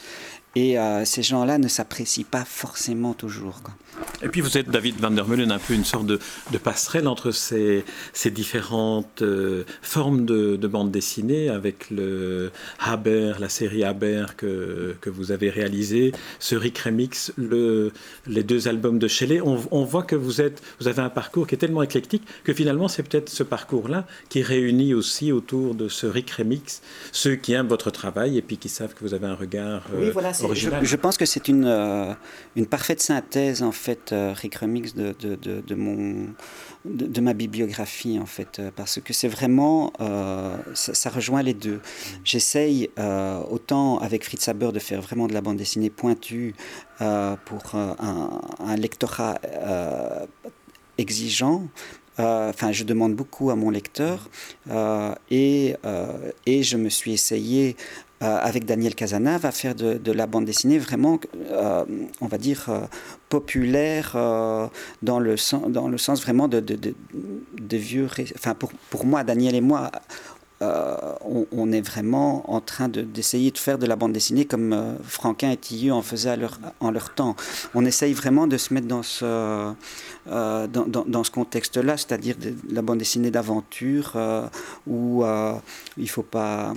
Et 0.56 0.78
euh, 0.78 1.04
ces 1.04 1.22
gens-là 1.22 1.58
ne 1.58 1.68
s'apprécient 1.68 2.26
pas 2.30 2.44
forcément 2.44 3.12
toujours. 3.12 3.60
Et 4.22 4.28
puis 4.28 4.40
vous 4.40 4.56
êtes, 4.56 4.70
David 4.70 4.96
Van 5.00 5.10
der 5.10 5.26
Meulen, 5.26 5.52
un 5.52 5.58
peu 5.58 5.74
une 5.74 5.84
sorte 5.84 6.06
de, 6.06 6.18
passerelle 6.62 7.08
entre 7.08 7.30
ces, 7.30 7.84
ces 8.12 8.30
différentes 8.30 9.22
euh, 9.22 9.64
formes 9.82 10.24
de, 10.24 10.56
bande 10.66 10.90
dessinée, 10.90 11.48
avec 11.48 11.90
le 11.90 12.50
Haber, 12.78 13.34
la 13.38 13.48
série 13.48 13.84
Haber 13.84 14.26
que, 14.36 14.96
que 15.00 15.10
vous 15.10 15.30
avez 15.30 15.50
réalisé, 15.50 16.12
ce 16.38 16.56
Rick 16.56 16.78
Remix, 16.78 17.32
le, 17.36 17.92
les 18.26 18.42
deux 18.42 18.68
albums 18.68 18.98
de 18.98 19.08
Shelley. 19.08 19.40
On, 19.40 19.60
on, 19.70 19.84
voit 19.84 20.02
que 20.02 20.16
vous, 20.16 20.40
êtes, 20.40 20.62
vous 20.80 20.88
avez 20.88 21.02
un 21.02 21.10
parcours 21.10 21.46
qui 21.46 21.54
est 21.54 21.58
tellement 21.58 21.82
éclectique 21.82 22.22
que 22.44 22.52
finalement 22.52 22.88
c'est 22.88 23.02
peut-être 23.02 23.28
ce 23.28 23.42
parcours-là 23.42 24.06
qui 24.28 24.42
réunit 24.42 24.94
aussi 24.94 25.32
autour 25.32 25.74
de 25.74 25.88
ce 25.88 26.06
Rick 26.06 26.30
Remix 26.30 26.82
ceux 27.12 27.36
qui 27.36 27.52
aiment 27.52 27.68
votre 27.68 27.90
travail 27.90 28.38
et 28.38 28.42
puis 28.42 28.56
qui 28.56 28.68
savent 28.68 28.94
que 28.94 29.00
vous 29.00 29.14
avez 29.14 29.26
un 29.26 29.34
regard 29.34 29.82
euh, 29.92 29.98
oui, 30.06 30.10
voilà, 30.10 30.32
original. 30.42 30.80
Je, 30.82 30.88
je, 30.88 30.96
pense 30.96 31.16
que 31.16 31.26
c'est 31.26 31.48
une, 31.48 31.66
euh, 31.66 32.12
une 32.56 32.66
parfaite 32.66 33.00
synthèse 33.00 33.62
en 33.62 33.72
fait, 33.72 34.03
euh, 34.12 34.32
Rick 34.34 34.56
Remix, 34.56 34.94
de, 34.94 35.14
de, 35.18 35.36
de, 35.36 35.74
mon, 35.74 36.26
de, 36.84 37.20
ma 37.20 37.32
bibliographie, 37.32 38.18
en 38.18 38.26
fait, 38.26 38.58
euh, 38.58 38.70
parce 38.74 39.00
que 39.00 39.12
c'est 39.12 39.28
vraiment, 39.28 39.92
euh, 40.00 40.56
ça, 40.74 41.10
rejoint 41.10 41.42
les 41.42 41.54
deux. 41.54 41.80
J'essaye, 42.24 42.90
autant 43.50 43.98
avec 43.98 44.24
Fritz 44.24 44.48
Haber, 44.48 44.72
de 44.72 44.78
faire 44.78 45.00
vraiment 45.00 45.26
de 45.26 45.34
la 45.34 45.40
bande 45.40 45.56
dessinée 45.56 45.90
pointue 45.90 46.54
pour 46.98 47.74
un, 47.74 48.76
lectorat 48.76 49.38
exigeant, 50.98 51.68
enfin, 52.18 52.72
je 52.72 52.84
demande 52.84 53.14
beaucoup 53.14 53.50
à 53.50 53.56
mon 53.56 53.70
lecteur 53.70 54.28
et, 55.30 55.74
et 56.46 56.62
je 56.62 56.76
me 56.76 56.88
suis 56.88 57.12
essayé 57.12 57.76
euh, 58.13 58.13
avec 58.24 58.64
Daniel 58.64 58.94
Casanave 58.94 59.44
à 59.46 59.50
faire 59.50 59.74
de, 59.74 60.12
la 60.12 60.26
bande 60.26 60.44
dessinée 60.44 60.78
vraiment, 60.78 61.18
euh, 61.50 61.84
on 62.20 62.26
va 62.26 62.38
dire, 62.38 62.66
euh, 62.68 62.80
populaire 63.28 64.12
dans, 65.02 65.18
le 65.18 65.36
sens, 65.36 65.68
dans 65.68 65.88
le 65.88 65.98
sens 65.98 66.22
vraiment 66.22 66.48
de, 66.48 66.62
vieux... 67.72 68.08
Enfin, 68.36 68.54
pour, 68.54 68.72
pour 68.90 69.04
moi, 69.04 69.24
Daniel 69.24 69.54
et 69.54 69.60
moi, 69.60 69.90
on, 70.60 71.72
est 71.72 71.80
vraiment 71.82 72.50
en 72.50 72.60
train 72.60 72.88
d'essayer 72.88 73.50
de, 73.50 73.58
faire 73.58 73.76
de 73.76 73.86
la 73.86 73.96
bande 73.96 74.12
dessinée 74.12 74.46
comme 74.46 74.96
Franquin 75.02 75.50
et 75.50 75.56
Tillieu 75.58 75.92
en 75.92 76.00
faisaient 76.00 76.38
en 76.80 76.90
leur 76.90 77.12
temps. 77.14 77.36
On 77.74 77.84
essaye 77.84 78.14
vraiment 78.14 78.46
de 78.46 78.56
se 78.56 78.72
mettre 78.72 78.86
dans 78.86 79.02
ce, 79.02 79.74
dans, 80.26 81.04
dans, 81.06 81.24
ce 81.24 81.30
contexte-là, 81.30 81.98
c'est-à-dire 81.98 82.36
de, 82.38 82.54
la 82.70 82.80
bande 82.80 82.98
dessinée 82.98 83.30
d'aventure 83.30 84.16
où 84.86 85.22
il 85.96 86.02
ne 86.02 86.08
faut 86.08 86.22
pas 86.22 86.72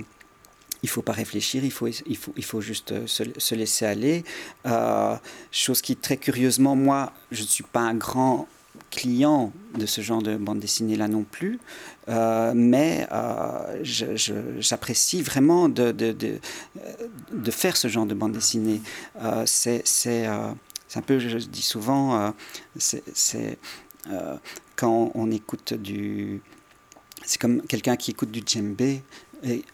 il 0.82 0.88
faut 0.88 1.02
pas 1.02 1.12
réfléchir, 1.12 1.64
il 1.64 1.70
faut, 1.72 1.88
il 1.88 2.16
faut, 2.16 2.32
il 2.36 2.44
faut 2.44 2.60
juste 2.60 2.92
euh, 2.92 3.06
se, 3.06 3.54
laisser 3.54 3.84
aller. 3.84 4.24
Euh, 4.66 5.16
chose 5.50 5.82
qui, 5.82 5.96
très 5.96 6.16
curieusement, 6.16 6.76
moi, 6.76 7.12
je 7.30 7.42
ne 7.42 7.46
suis 7.46 7.64
pas 7.64 7.80
un 7.80 7.94
grand 7.94 8.46
client 8.90 9.52
de 9.76 9.86
ce 9.86 10.00
genre 10.00 10.22
de 10.22 10.36
bande 10.36 10.60
dessinée 10.60 10.96
là 10.96 11.08
non 11.08 11.24
plus, 11.24 11.58
euh, 12.08 12.52
mais 12.54 13.06
j'apprécie 13.82 15.20
vraiment 15.20 15.68
de, 15.68 15.90
de, 15.90 16.12
de, 16.12 16.38
de, 17.32 17.50
faire 17.50 17.76
ce 17.76 17.88
genre 17.88 18.06
de 18.06 18.14
bande 18.14 18.32
dessinée. 18.32 18.80
c'est 19.44 20.26
un 20.26 21.02
peu, 21.04 21.18
je 21.18 21.38
dis 21.38 21.62
souvent, 21.62 22.32
c'est 22.78 23.58
quand 24.76 25.10
on 25.14 25.30
écoute 25.30 25.74
du... 25.74 26.40
C'est 27.24 27.40
comme 27.40 27.60
quelqu'un 27.62 27.96
qui 27.96 28.12
écoute 28.12 28.30
du 28.30 28.42
djembé 28.46 29.02
et 29.42 29.64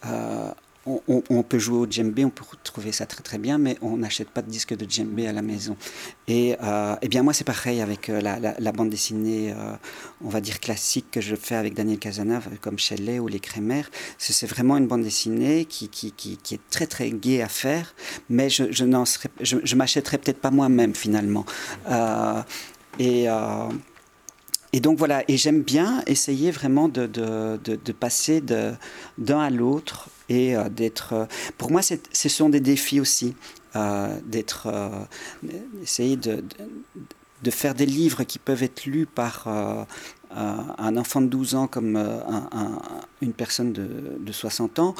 on, 0.85 1.43
peut 1.43 1.57
jouer 1.57 1.77
au 1.79 1.87
djembé, 1.89 2.25
on 2.25 2.29
peut 2.29 2.43
trouver 2.63 2.91
ça 2.91 3.05
très 3.05 3.23
très 3.23 3.37
bien, 3.37 3.57
mais 3.57 3.77
on 3.81 3.97
n'achète 3.97 4.29
pas 4.29 4.41
de 4.41 4.49
disque 4.49 4.75
de 4.75 4.89
djembé 4.89 5.27
à 5.27 5.33
la 5.33 5.41
maison. 5.41 5.75
Et, 6.27 6.55
euh, 6.61 6.95
eh 7.01 7.07
bien 7.07 7.23
moi 7.23 7.33
c'est 7.33 7.43
pareil 7.43 7.81
avec 7.81 8.09
euh, 8.09 8.21
la, 8.21 8.71
bande 8.71 8.89
dessinée, 8.89 9.51
euh, 9.51 9.73
on 10.23 10.29
va 10.29 10.41
dire 10.41 10.59
classique 10.59 11.07
que 11.11 11.21
je 11.21 11.35
fais 11.35 11.55
avec 11.55 11.73
Daniel 11.73 11.97
Casanave, 11.97 12.47
comme 12.61 12.77
Shelley 12.77 13.19
ou 13.19 13.27
Les 13.27 13.39
Crémères. 13.39 13.89
C'est 14.17 14.47
vraiment 14.47 14.77
une 14.77 14.87
bande 14.87 15.03
dessinée 15.03 15.65
qui, 15.65 15.89
qui, 15.89 16.37
est 16.51 16.69
très 16.69 16.85
très 16.87 17.09
gaie 17.09 17.41
à 17.41 17.49
faire, 17.49 17.95
mais 18.29 18.49
je, 18.49 18.71
je 18.71 18.85
n'en 18.85 19.05
je, 19.41 19.57
je 19.63 19.75
m'achèterai 19.75 20.19
peut-être 20.19 20.39
pas 20.39 20.51
moi-même 20.51 20.93
finalement. 20.93 21.45
et 22.99 23.27
et 24.73 24.81
donc 24.81 24.97
voilà, 24.97 25.23
et 25.29 25.37
j'aime 25.37 25.61
bien 25.61 26.03
essayer 26.05 26.51
vraiment 26.51 26.89
de, 26.89 27.05
de, 27.05 27.57
de, 27.63 27.91
passer 27.93 28.41
d'un 28.41 29.39
à 29.39 29.49
l'autre 29.49 30.09
et 30.29 30.55
euh, 30.55 30.69
d'être... 30.69 31.13
Euh, 31.13 31.25
pour 31.57 31.71
moi, 31.71 31.81
ce 31.81 32.29
sont 32.29 32.49
des 32.49 32.59
défis 32.59 32.99
aussi, 32.99 33.35
euh, 33.75 34.15
d'être... 34.25 34.67
essayer 35.81 36.17
de, 36.17 36.43
de, 37.43 37.51
faire 37.51 37.75
des 37.75 37.85
livres 37.85 38.23
qui 38.23 38.39
peuvent 38.39 38.63
être 38.63 38.85
lus 38.85 39.05
par 39.05 39.47
un 40.31 40.97
enfant 40.97 41.21
de 41.21 41.27
12 41.27 41.55
ans 41.55 41.67
comme 41.67 41.97
une 43.21 43.33
personne 43.33 43.73
de, 43.73 44.17
de 44.19 44.31
60 44.31 44.79
ans. 44.79 44.95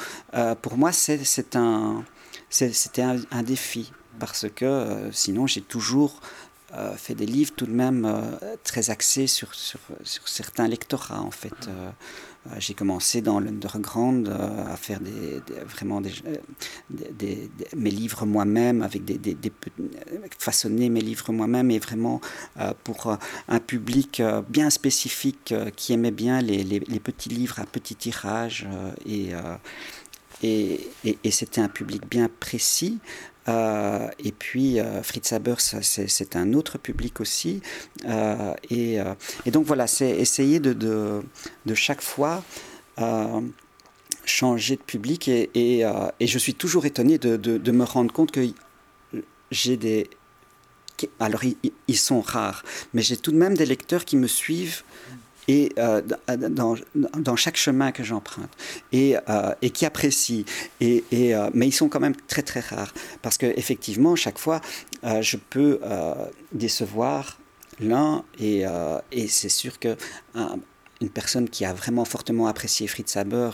pour 0.62 0.76
moi, 0.76 0.92
c'est 0.92 1.56
un, 1.56 2.04
c'était 2.50 3.02
un, 3.02 3.42
défi 3.42 3.92
parce 4.18 4.46
que 4.54 5.08
sinon 5.12 5.46
j'ai 5.46 5.62
toujours 5.62 6.20
fait 6.96 7.14
des 7.14 7.26
livres 7.26 7.52
tout 7.56 7.66
de 7.66 7.72
même 7.72 8.38
très 8.62 8.90
axés 8.90 9.26
sur, 9.26 9.54
sur, 9.54 9.80
sur, 10.04 10.28
certains 10.28 10.68
lectorats 10.68 11.22
en 11.22 11.30
fait. 11.30 11.68
J'ai 12.58 12.74
commencé 12.74 13.20
dans 13.20 13.40
l'underground 13.40 14.28
à 14.28 14.76
faire 14.76 15.00
vraiment 15.66 16.00
des, 16.00 17.50
mes 17.76 17.90
livres 17.90 18.26
moi-même, 18.26 18.82
avec 18.82 19.04
des, 19.04 19.36
façonner 20.38 20.88
mes 20.88 21.00
livres 21.00 21.32
moi-même 21.32 21.70
et 21.70 21.78
vraiment 21.78 22.20
pour 22.84 23.16
un 23.48 23.60
public 23.60 24.22
bien 24.48 24.70
spécifique 24.70 25.54
qui 25.76 25.92
aimait 25.92 26.10
bien 26.10 26.40
les, 26.40 26.80
petits 27.00 27.28
livres 27.28 27.60
à 27.60 27.66
petit 27.66 27.94
tirage 27.94 28.66
et 30.42 31.30
c'était 31.30 31.60
un 31.60 31.68
public 31.68 32.02
bien 32.08 32.28
précis. 32.40 32.98
Euh, 33.48 34.08
et 34.18 34.32
puis 34.32 34.80
euh, 34.80 35.02
Fritz 35.02 35.32
Haber, 35.32 35.54
c'est 35.58 36.36
un 36.36 36.52
autre 36.52 36.78
public 36.78 37.20
aussi. 37.20 37.62
Euh, 38.06 38.54
et, 38.70 38.98
donc 39.50 39.66
voilà, 39.66 39.86
c'est 39.86 40.10
essayer 40.10 40.60
de, 40.60 41.22
chaque 41.74 42.02
fois 42.02 42.42
changer 44.24 44.76
de 44.76 44.82
public. 44.82 45.28
Et, 45.28 45.84
je 46.20 46.38
suis 46.38 46.54
toujours 46.54 46.86
étonné 46.86 47.18
de 47.18 47.72
me 47.72 47.84
rendre 47.84 48.12
compte 48.12 48.32
que 48.32 48.46
j'ai 49.50 49.76
des... 49.76 50.08
Alors 51.20 51.42
ils, 51.88 51.98
sont 51.98 52.22
rares, 52.22 52.62
mais 52.94 53.02
j'ai 53.02 53.18
tout 53.18 53.30
de 53.30 53.36
même 53.36 53.54
des 53.54 53.66
lecteurs 53.66 54.06
qui 54.06 54.16
me 54.16 54.26
suivent 54.26 54.82
et 55.48 55.72
euh, 55.78 56.02
dans, 56.50 56.76
dans, 56.94 57.36
chaque 57.36 57.56
chemin 57.56 57.92
que 57.92 58.02
j'emprunte 58.02 58.50
et, 58.92 59.16
euh, 59.28 59.54
et, 59.62 59.70
qui 59.70 59.86
apprécient. 59.86 60.44
Et, 60.80 61.04
et 61.10 61.34
euh, 61.34 61.50
mais 61.54 61.68
ils 61.68 61.72
sont 61.72 61.88
quand 61.88 62.00
même 62.00 62.16
très 62.16 62.42
très 62.42 62.60
rares 62.60 62.92
parce 63.22 63.38
que 63.38 63.46
effectivement 63.46 64.16
chaque 64.16 64.38
fois 64.38 64.60
je 65.20 65.36
peux 65.36 65.80
décevoir 66.52 67.38
l'un 67.80 68.24
et, 68.40 68.64
et 69.12 69.28
c'est 69.28 69.48
sûr 69.48 69.78
que 69.78 69.96
une 71.00 71.10
personne 71.10 71.48
qui 71.48 71.64
a 71.64 71.72
vraiment 71.72 72.04
fortement 72.04 72.46
apprécié 72.46 72.86
Fritz 72.86 73.16
Haber 73.16 73.50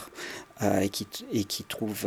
et, 0.80 0.88
qui, 0.88 1.06
et 1.32 1.44
qui 1.44 1.64
trouve 1.64 2.06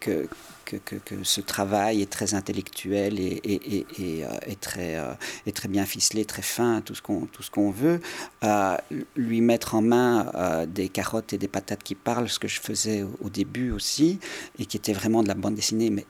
que 0.00 0.28
que, 0.64 0.76
que, 0.76 1.22
ce 1.22 1.40
travail 1.40 2.02
est 2.02 2.10
très 2.10 2.34
intellectuel 2.34 3.20
et, 3.20 3.40
et, 3.44 3.86
et, 3.98 4.24
euh, 4.24 4.28
très, 4.60 4.96
euh, 4.96 5.12
très 5.54 5.68
bien 5.68 5.84
ficelé, 5.86 6.24
très 6.24 6.42
fin, 6.42 6.80
tout 6.80 6.94
ce 6.94 7.02
qu'on 7.02 7.28
qu'on 7.52 7.70
veut, 7.70 8.00
euh, 8.42 8.76
lui 9.16 9.40
mettre 9.40 9.74
en 9.74 9.82
main 9.82 10.66
des 10.66 10.88
carottes 10.88 11.32
et 11.32 11.38
des 11.38 11.48
patates 11.48 11.82
qui 11.82 11.94
parlent, 11.94 12.28
ce 12.28 12.38
que 12.38 12.48
je 12.48 12.60
faisais 12.60 13.04
au, 13.20 13.28
début 13.28 13.70
aussi, 13.70 14.18
et 14.58 14.66
qui 14.66 14.76
était 14.76 14.92
vraiment 14.92 15.22
de 15.22 15.28
la 15.28 15.34
bande 15.34 15.54
dessinée, 15.54 15.90
mais 15.90 16.06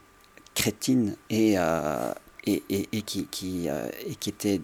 crétine, 0.54 1.16
et, 1.30 1.56
et, 2.46 3.02
qui, 3.02 3.26
qui, 3.26 3.68
et 3.68 4.14
qui 4.14 4.30
était 4.30 4.60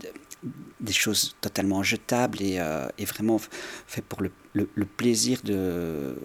des 0.80 0.92
choses 0.92 1.34
totalement 1.40 1.82
jetables 1.82 2.40
et, 2.40 2.60
et 2.98 3.04
vraiment 3.04 3.40
fait 3.86 4.02
pour 4.02 4.22
le, 4.22 4.30
le 4.54 4.84
plaisir 4.84 5.40
de 5.44 6.16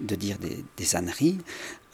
de 0.00 0.14
dire 0.14 0.38
des, 0.38 0.64
des 0.76 0.96
âneries, 0.96 1.38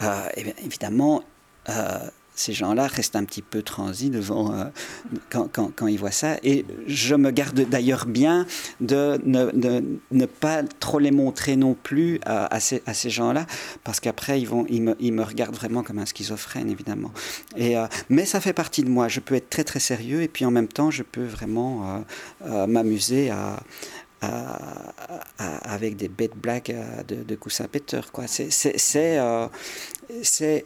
euh, 0.01 0.27
eh 0.35 0.53
évidemment, 0.65 1.23
euh, 1.69 1.99
ces 2.33 2.53
gens-là 2.53 2.87
restent 2.87 3.17
un 3.17 3.25
petit 3.25 3.41
peu 3.41 3.61
transis 3.61 4.09
devant 4.09 4.53
euh, 4.53 4.63
quand, 5.29 5.47
quand, 5.51 5.71
quand, 5.75 5.87
ils 5.87 5.99
voient 5.99 6.11
ça. 6.11 6.37
Et 6.43 6.65
je 6.87 7.13
me 7.13 7.29
garde 7.29 7.59
d'ailleurs 7.69 8.05
bien 8.05 8.47
de 8.79 9.19
ne, 9.25 9.51
ne, 10.11 10.25
pas 10.25 10.63
trop 10.63 10.97
les 10.97 11.11
montrer 11.11 11.55
non 11.55 11.75
plus 11.75 12.19
à, 12.25 12.59
ces, 12.59 12.81
à 12.87 12.93
ces 12.93 13.09
gens-là, 13.09 13.45
parce 13.83 13.99
qu'après, 13.99 14.41
ils, 14.41 14.49
ils, 14.69 14.81
me, 14.81 14.95
ils 14.99 15.13
me 15.13 15.23
regardent 15.23 15.55
vraiment 15.55 15.83
comme 15.83 15.99
un 15.99 16.05
schizophrène, 16.05 16.69
évidemment. 16.69 17.11
Et, 17.57 17.75
mais 18.09 18.25
ça 18.25 18.39
fait 18.39 18.53
partie 18.53 18.81
de 18.81 18.89
moi. 18.89 19.07
Je 19.07 19.19
peux 19.19 19.35
être 19.35 19.49
très, 19.49 19.65
très 19.65 19.79
sérieux, 19.79 20.23
et 20.23 20.27
puis 20.27 20.45
en 20.45 20.51
même 20.51 20.69
temps, 20.69 20.89
je 20.89 21.03
peux 21.03 21.25
vraiment 21.25 22.03
m'amuser 22.67 23.29
à, 23.29 23.61
avec 24.21 25.97
des 25.97 26.07
bêtes 26.07 26.35
blagues 26.35 26.75
de, 27.07 27.23
de 27.23 27.35
Coussin 27.35 27.65
Peter. 27.71 28.01
Quoi. 28.11 28.27
C'est, 28.27 28.51
c'est, 28.51 28.77
c'est, 28.77 30.63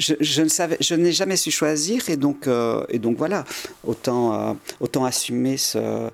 je, 0.00 0.14
je, 0.20 0.42
ne 0.42 0.48
savais, 0.48 0.76
je 0.80 0.94
n'ai 0.94 1.12
jamais 1.12 1.36
su 1.36 1.50
choisir 1.50 2.08
et 2.08 2.16
donc, 2.16 2.46
euh, 2.46 2.84
et 2.88 2.98
donc 2.98 3.16
voilà, 3.16 3.44
autant, 3.84 4.34
euh, 4.34 4.54
autant 4.80 5.04
assumer 5.04 5.56
ce, 5.56 5.78
euh, 5.78 6.10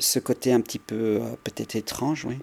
ce 0.00 0.18
côté 0.18 0.52
un 0.52 0.60
petit 0.60 0.78
peu 0.78 1.20
peut-être 1.44 1.76
étrange, 1.76 2.24
oui. 2.24 2.36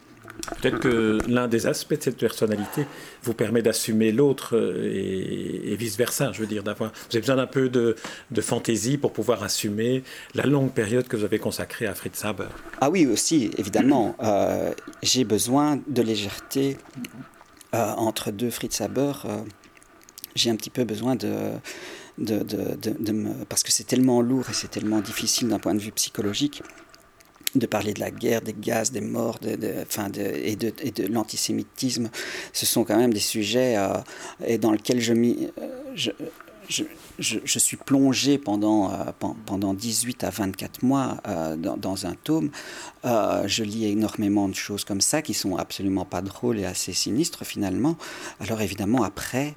Peut-être 0.62 0.80
que 0.80 1.18
l'un 1.28 1.48
des 1.48 1.68
aspects 1.68 1.98
de 1.98 2.04
cette 2.04 2.18
personnalité 2.18 2.86
vous 3.24 3.34
permet 3.34 3.62
d'assumer 3.62 4.12
l'autre 4.12 4.58
et, 4.58 5.72
et 5.72 5.76
vice-versa. 5.76 6.32
Je 6.34 6.42
veux 6.42 6.48
dire, 6.48 6.64
d'avoir, 6.64 6.92
vous 6.92 7.16
avez 7.16 7.20
besoin 7.20 7.36
d'un 7.36 7.48
peu 7.48 7.70
de, 7.70 7.96
fantaisie 8.42 8.98
pour 8.98 9.14
pouvoir 9.14 9.44
assumer 9.44 10.04
la 10.34 10.46
longue 10.46 10.72
période 10.72 11.08
que 11.08 11.16
vous 11.16 11.24
avez 11.24 11.40
consacrée 11.40 11.86
à 11.86 11.94
Fritz 11.94 12.24
Haber. 12.26 12.50
Ah 12.80 12.90
oui, 12.90 13.06
aussi, 13.06 13.52
évidemment. 13.58 14.16
Euh, 14.22 14.74
j'ai 15.04 15.24
besoin 15.24 15.80
de 15.88 16.02
légèreté 16.02 16.78
euh, 17.74 17.92
entre 17.98 18.32
deux 18.32 18.50
Fritz 18.50 18.82
Haber 18.82 19.14
j'ai 20.36 20.50
un 20.50 20.56
petit 20.56 20.70
peu 20.70 20.84
besoin 20.84 21.16
de. 21.16 21.52
Parce 23.50 23.64
que 23.64 23.72
c'est 23.72 23.86
tellement 23.86 24.22
lourd 24.22 24.50
et 24.50 24.54
c'est 24.54 24.70
tellement 24.70 25.00
difficile 25.00 25.48
d'un 25.48 25.60
point 25.60 25.74
de 25.74 25.80
vue 25.80 25.92
psychologique 25.92 26.62
de 27.56 27.66
parler 27.66 27.94
de 27.94 28.00
la 28.00 28.12
guerre, 28.12 28.42
des 28.42 28.54
gaz, 28.54 28.92
des 28.92 29.02
morts, 29.02 29.40
de, 29.40 29.58
enfin 29.82 30.10
et 30.16 30.56
de, 30.56 31.08
l'antisémitisme. 31.08 32.10
Ce 32.54 32.66
sont 32.66 32.84
quand 32.84 32.98
même 32.98 33.14
des 33.14 33.20
sujets 33.20 33.76
euh, 33.78 34.58
dans 34.58 34.72
lesquels 34.72 35.00
je, 35.00 35.14
euh, 35.14 36.08
je, 37.20 37.60
suis 37.60 37.78
plongé 37.78 38.38
pendant, 38.38 38.92
euh, 38.92 38.96
pendant 39.46 39.74
18 39.74 40.24
à 40.24 40.30
24 40.30 40.84
mois 40.84 41.18
dans, 41.58 41.78
dans, 41.78 42.06
un 42.06 42.16
tome. 42.16 42.52
Je 43.04 43.64
lis 43.64 43.86
énormément 43.88 44.48
de 44.48 44.56
choses 44.56 44.86
comme 44.86 45.02
ça 45.02 45.22
qui 45.22 45.34
sont 45.34 45.58
absolument 45.58 46.06
pas 46.06 46.22
drôles 46.22 46.60
et 46.60 46.66
assez 46.66 46.94
sinistres 46.94 47.46
finalement. 47.46 47.98
Alors 48.40 48.62
évidemment, 48.62 49.04
après, 49.04 49.56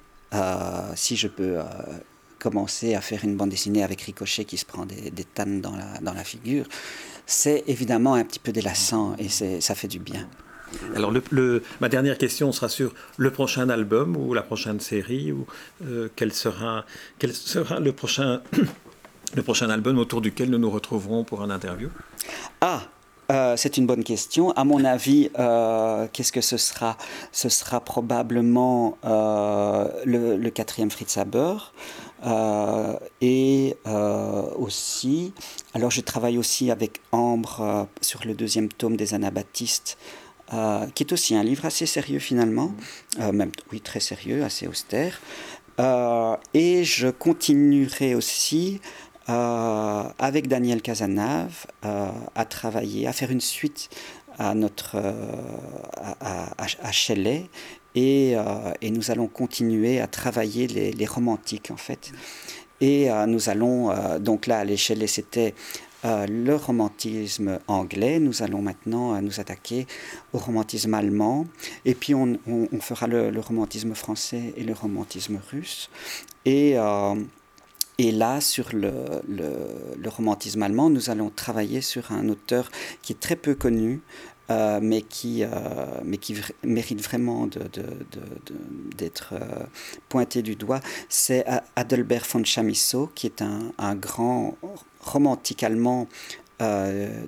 si 0.95 1.15
je 1.15 1.27
peux 1.27 1.59
commencer 2.45 2.93
à 2.93 3.01
faire 3.01 3.21
une 3.23 3.35
bande 3.35 3.49
dessinée 3.49 3.83
avec 3.83 4.01
Ricochet 4.01 4.45
qui 4.45 4.57
se 4.57 4.65
prend 4.65 4.85
des, 4.85 5.09
des 5.09 5.23
tannes 5.23 5.61
dans 5.61 5.75
la, 5.75 5.97
dans 6.01 6.13
la 6.13 6.23
figure, 6.23 6.65
c'est 7.25 7.63
évidemment 7.65 8.13
un 8.13 8.23
petit 8.23 8.37
peu 8.45 8.51
délassant 8.51 9.15
et 9.17 9.29
ça 9.29 9.73
fait 9.73 9.87
du 9.87 9.97
bien. 9.97 10.27
Alors, 10.95 11.09
le, 11.09 11.23
le, 11.31 11.63
ma 11.81 11.89
dernière 11.89 12.17
question 12.19 12.51
sera 12.51 12.69
sur 12.69 12.93
le 13.17 13.31
prochain 13.31 13.69
album 13.69 14.15
ou 14.15 14.35
la 14.35 14.43
prochaine 14.43 14.79
série, 14.79 15.31
ou 15.31 15.47
euh, 15.85 16.09
quel, 16.15 16.31
sera, 16.33 16.85
quel 17.17 17.33
sera 17.33 17.79
le 17.79 17.91
prochain, 17.93 18.41
le 19.35 19.41
prochain 19.41 19.69
album 19.71 19.97
autour 19.97 20.21
duquel 20.21 20.49
nous 20.51 20.59
nous 20.59 20.69
retrouverons 20.69 21.23
pour 21.23 21.41
un 21.41 21.49
interview? 21.49 21.89
Ah, 22.61 22.81
euh, 23.31 23.55
c'est 23.57 23.77
une 23.77 23.87
bonne 23.87 24.03
question. 24.03 24.51
À 24.51 24.63
mon 24.63 24.83
avis, 24.85 25.31
euh, 25.39 26.07
qu'est-ce 26.13 26.31
que 26.31 26.41
ce 26.41 26.57
sera? 26.57 26.97
Ce 27.31 27.49
sera 27.49 27.79
probablement 27.81 28.97
euh, 29.03 29.87
le, 30.05 30.37
le, 30.37 30.49
quatrième 30.51 30.91
Fritz 30.91 31.17
Haber. 31.17 31.55
Euh, 32.25 32.97
et 33.21 33.75
euh, 33.85 34.43
aussi, 34.57 35.33
alors 35.73 35.91
je 35.91 36.01
travaille 36.01 36.37
aussi 36.37 36.71
avec 36.71 37.01
Ambre 37.11 37.87
sur 38.01 38.25
le 38.25 38.33
deuxième 38.33 38.69
tome 38.69 38.97
des 38.97 39.13
Anabaptistes. 39.13 39.97
qui 40.93 41.03
est 41.03 41.11
aussi 41.11 41.35
un 41.35 41.43
livre 41.43 41.65
assez 41.65 41.85
sérieux 41.85 42.19
finalement, 42.19 42.71
même 43.17 43.51
oui 43.71 43.81
très 43.81 43.99
sérieux, 43.99 44.43
assez 44.43 44.67
austère. 44.67 45.19
et 46.53 46.83
je 46.83 47.09
continuerai 47.09 48.15
aussi 48.15 48.79
euh, 49.27 50.03
avec 50.19 50.47
Daniel 50.47 50.83
Casanave, 50.83 51.65
euh, 51.83 52.11
à 52.35 52.45
travailler, 52.45 53.07
à 53.07 53.13
faire 53.13 53.31
une 53.31 53.41
suite 53.41 53.89
à 54.37 54.53
notre 54.53 54.97
euh, 54.97 55.13
à, 55.97 56.61
à, 56.61 56.65
à 56.83 56.91
Shelley 56.91 57.49
et, 57.95 58.33
euh, 58.35 58.73
et, 58.81 58.91
nous 58.91 59.11
allons 59.11 59.27
continuer 59.27 59.99
à 59.99 60.07
travailler 60.07 60.67
les, 60.67 61.05
romantiques 61.05 61.71
en 61.71 61.77
fait. 61.77 62.11
Et 62.81 63.09
euh, 63.09 63.25
nous 63.25 63.49
allons 63.49 63.91
donc 64.19 64.47
là, 64.47 64.63
les 64.65 64.77
Shelley 64.77 65.07
c'était 65.07 65.53
le 66.03 66.53
romantisme 66.53 67.59
anglais. 67.67 68.19
Nous 68.19 68.43
allons 68.43 68.61
maintenant 68.61 69.19
nous 69.21 69.39
attaquer 69.39 69.87
au 70.33 70.37
romantisme 70.37 70.93
allemand. 70.93 71.47
Et 71.83 71.95
puis 71.95 72.13
on, 72.13 72.37
fera 72.79 73.07
le, 73.07 73.39
romantisme 73.39 73.95
français 73.95 74.53
et 74.55 74.63
le 74.63 74.73
romantisme 74.73 75.39
russe. 75.51 75.89
Et 77.97 78.11
là, 78.11 78.41
sur 78.41 78.69
le, 78.73 80.09
romantisme 80.09 80.63
allemand, 80.63 80.89
nous 80.89 81.09
allons 81.09 81.29
travailler 81.29 81.81
sur 81.81 82.11
un 82.11 82.27
auteur 82.27 82.69
qui 83.01 83.13
est 83.13 83.19
très 83.19 83.37
peu 83.37 83.55
connu, 83.55 84.01
euh, 84.51 84.79
mais, 84.79 85.01
qui, 85.01 85.43
euh, 85.43 85.47
mais 86.03 86.17
qui 86.17 86.35
mérite 86.63 87.01
vraiment 87.01 87.47
d'être 88.95 89.33
euh, 89.33 89.63
pointé 90.07 90.43
du 90.43 90.55
doigt. 90.55 90.81
C'est 91.09 91.45
Adelbert 91.75 92.25
von 92.31 92.43
Chamisso, 92.43 93.09
qui 93.15 93.25
est 93.25 93.41
un, 93.41 93.71
un 93.79 93.95
grand 93.95 94.55
romantique 94.99 95.63
allemand 95.63 96.07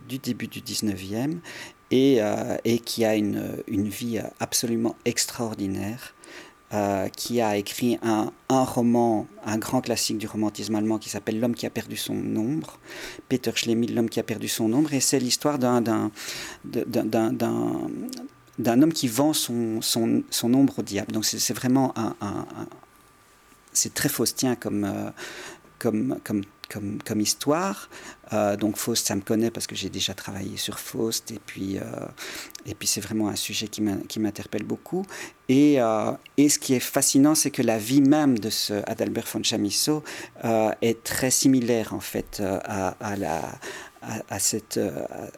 du 0.08 0.20
début 0.20 0.48
du 0.48 0.62
19e 0.62 1.40
et, 1.92 2.20
et 2.64 2.80
qui 2.80 3.04
a 3.04 3.16
une, 3.16 3.62
une 3.68 3.90
vie 3.90 4.22
absolument 4.40 4.96
extraordinaire. 5.04 6.14
Euh, 6.74 7.08
qui 7.08 7.40
a 7.40 7.56
écrit 7.56 7.98
un, 8.04 8.34
un, 8.50 8.64
roman, 8.66 9.26
un 9.46 9.58
grand 9.58 9.80
classique 9.80 10.18
du 10.18 10.28
romantisme 10.28 10.76
allemand 10.76 10.98
qui 10.98 11.08
s'appelle 11.08 11.40
L'homme 11.40 11.56
qui 11.56 11.66
a 11.66 11.70
perdu 11.70 11.96
son 11.96 12.18
ombre, 12.36 12.78
Peter 13.30 13.52
Schlemihl, 13.56 13.96
L'homme 13.96 14.10
qui 14.10 14.20
a 14.20 14.24
perdu 14.24 14.50
son 14.50 14.74
ombre, 14.74 14.94
et 14.94 15.00
c'est 15.00 15.20
l'histoire 15.20 15.60
d'un 15.60 15.82
d'un 18.60 18.82
homme 18.82 18.92
qui 18.92 19.08
vend 19.08 19.32
son, 19.32 19.82
son, 19.82 20.24
son 20.30 20.54
ombre 20.54 20.80
au 20.80 20.82
diable. 20.82 21.14
Donc 21.14 21.24
c'est 21.24 21.54
vraiment 21.54 21.94
un 21.98 22.46
c'est 23.78 23.94
très 23.94 24.10
faustien 24.10 24.56
comme, 24.56 24.84
euh, 24.84 25.10
comme, 25.80 26.20
comme 26.24 26.42
comme, 26.70 27.22
histoire. 27.22 27.90
Euh, 28.34 28.58
donc 28.58 28.78
Faust, 28.78 29.08
ça 29.08 29.16
me 29.16 29.22
connaît 29.22 29.52
parce 29.52 29.68
que 29.68 29.76
j'ai 29.76 29.90
déjà 29.90 30.14
travaillé 30.14 30.58
sur 30.58 30.80
Faust 30.80 31.32
et 31.32 31.40
puis, 31.46 31.78
euh, 31.78 31.84
puis 32.78 32.88
c'est 32.88 33.02
vraiment 33.02 33.30
un 33.30 33.36
sujet 33.36 33.68
qui 33.68 34.20
m'interpelle 34.20 34.64
beaucoup. 34.64 35.06
Et, 35.50 35.82
euh, 35.82 36.12
et 36.36 36.50
ce 36.50 36.60
qui 36.60 36.74
est 36.74 36.82
fascinant, 36.82 37.36
c'est 37.36 37.52
que 37.52 37.62
la 37.62 37.78
vie 37.78 38.02
même 38.02 38.38
de 38.38 38.50
ce 38.50 38.74
Adalbert 38.90 39.28
von 39.32 39.42
Chamisso 39.44 40.04
euh, 40.44 40.72
est 40.82 41.04
très 41.04 41.32
similaire 41.32 41.94
en 41.94 42.02
fait 42.02 42.42
à, 42.42 42.90
à 43.00 43.16
la 43.16 43.42
à, 44.30 44.40
cette, 44.40 44.80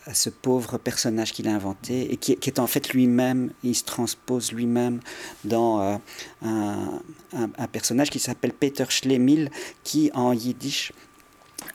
à, 0.06 0.13
ce 0.13 0.30
pauvre 0.30 0.78
personnage 0.78 1.32
qu'il 1.32 1.48
a 1.48 1.56
inventé 1.56 2.12
et 2.13 2.18
qui, 2.18 2.34
est 2.34 2.60
en 2.60 2.68
fait 2.68 2.89
lui-même, 2.89 3.52
il 3.63 3.74
se 3.74 3.84
transpose 3.84 4.52
lui-même 4.52 5.00
dans 5.44 5.80
un, 5.80 6.02
un, 6.44 7.02
un, 7.34 7.68
personnage 7.68 8.12
qui 8.12 8.20
s'appelle 8.20 8.54
Peter 8.54 8.86
Schlemihl, 8.89 9.50
qui 9.84 10.12
en 10.13 10.34
yiddish 10.34 10.92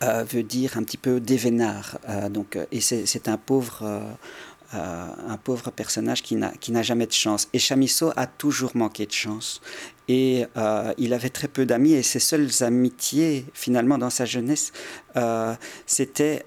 euh, 0.03 0.25
veut 0.25 0.43
dire 0.43 0.77
un 0.77 0.83
petit 0.83 0.97
peu 0.97 1.21
dévénard. 1.21 1.99
Euh, 2.09 2.29
donc, 2.29 2.59
et 2.73 2.81
c'est 2.81 3.29
un 3.29 3.37
pauvre, 3.37 3.83
euh, 3.83 5.07
un 5.29 5.37
pauvre 5.37 5.71
personnage 5.71 6.23
qui 6.23 6.37
n'a 6.37 6.83
jamais 6.83 7.07
de 7.07 7.13
chance. 7.13 7.49
Et 7.53 7.59
Chamisso 7.59 8.13
a 8.17 8.27
toujours 8.27 8.73
manqué 8.75 9.07
de 9.07 9.13
chance. 9.13 9.61
Et 10.09 10.45
il 10.99 11.15
avait 11.15 11.31
très 11.31 11.49
peu 11.49 11.65
d'amis 11.65 11.93
et 11.93 12.03
ses 12.03 12.19
seules 12.19 12.51
amitiés, 12.61 13.47
finalement, 13.55 13.97
dans 13.97 14.11
sa 14.11 14.27
jeunesse, 14.27 14.73
c'était 15.87 16.45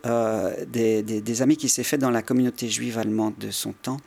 des, 0.67 1.01
des, 1.01 1.21
des, 1.21 1.41
amis 1.41 1.57
qui 1.57 1.67
s'est 1.67 1.83
fait 1.83 1.97
dans 1.97 2.11
la 2.11 2.21
communauté 2.21 2.69
juive 2.69 2.99
allemande 2.99 3.33
de 3.39 3.49
son 3.49 3.71
temps, 3.71 3.97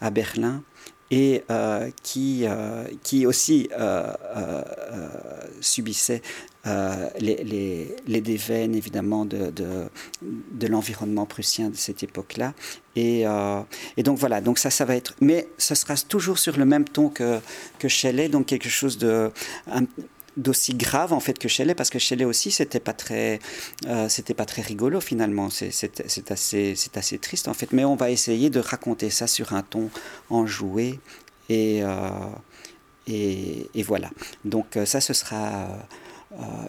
à 0.00 0.10
Berlin 0.10 0.62
et 1.10 1.42
euh, 1.50 1.90
qui, 2.02 2.44
euh, 2.44 2.84
qui 3.02 3.26
aussi 3.26 3.68
euh, 3.78 4.12
subissait 5.60 6.22
les, 6.64 7.42
les, 7.42 7.96
les 8.06 8.20
déveines 8.20 8.74
évidemment 8.74 9.24
de, 9.24 9.50
de, 9.50 10.66
l'environnement 10.66 11.24
prussien 11.24 11.70
de 11.70 11.76
cette 11.76 12.02
époque-là. 12.02 12.52
Et, 12.96 13.24
et, 13.96 14.02
donc 14.02 14.18
voilà, 14.18 14.42
donc 14.42 14.58
ça, 14.58 14.70
ça 14.70 14.84
va 14.84 14.94
être. 14.94 15.14
Mais 15.22 15.48
ça 15.56 15.74
sera 15.74 15.96
toujours 15.96 16.38
sur 16.38 16.58
le 16.58 16.66
même 16.66 16.84
ton 16.84 17.08
que, 17.08 17.40
que 17.78 17.88
Shelley, 17.88 18.28
donc 18.28 18.44
quelque 18.46 18.68
chose 18.68 18.98
de. 18.98 19.30
D'aussi 20.36 20.74
grave 20.74 21.12
en 21.12 21.20
fait 21.20 21.38
que 21.38 21.48
Shelley 21.48 21.74
parce 21.74 21.90
que 21.90 21.98
Shelley 21.98 22.24
aussi 22.24 22.50
c'était 22.50 22.80
pas 22.80 22.92
très 22.92 23.40
euh, 23.86 24.08
c'était 24.08 24.34
pas 24.34 24.44
très 24.44 24.62
rigolo 24.62 25.00
finalement. 25.00 25.50
C'est 25.50 26.30
assez 26.30 26.74
c'est 26.76 26.96
assez 26.96 27.18
triste 27.18 27.48
en 27.48 27.54
fait. 27.54 27.72
Mais 27.72 27.84
on 27.84 27.96
va 27.96 28.10
essayer 28.10 28.50
de 28.50 28.60
raconter 28.60 29.10
ça 29.10 29.26
sur 29.26 29.52
un 29.52 29.62
ton 29.62 29.90
enjoué 30.28 31.00
et 31.48 31.82
euh, 31.82 32.10
et, 33.06 33.68
et, 33.74 33.82
voilà. 33.82 34.10
Donc 34.44 34.76
euh, 34.76 34.84
ça 34.84 35.00
ce 35.00 35.14
sera 35.14 35.68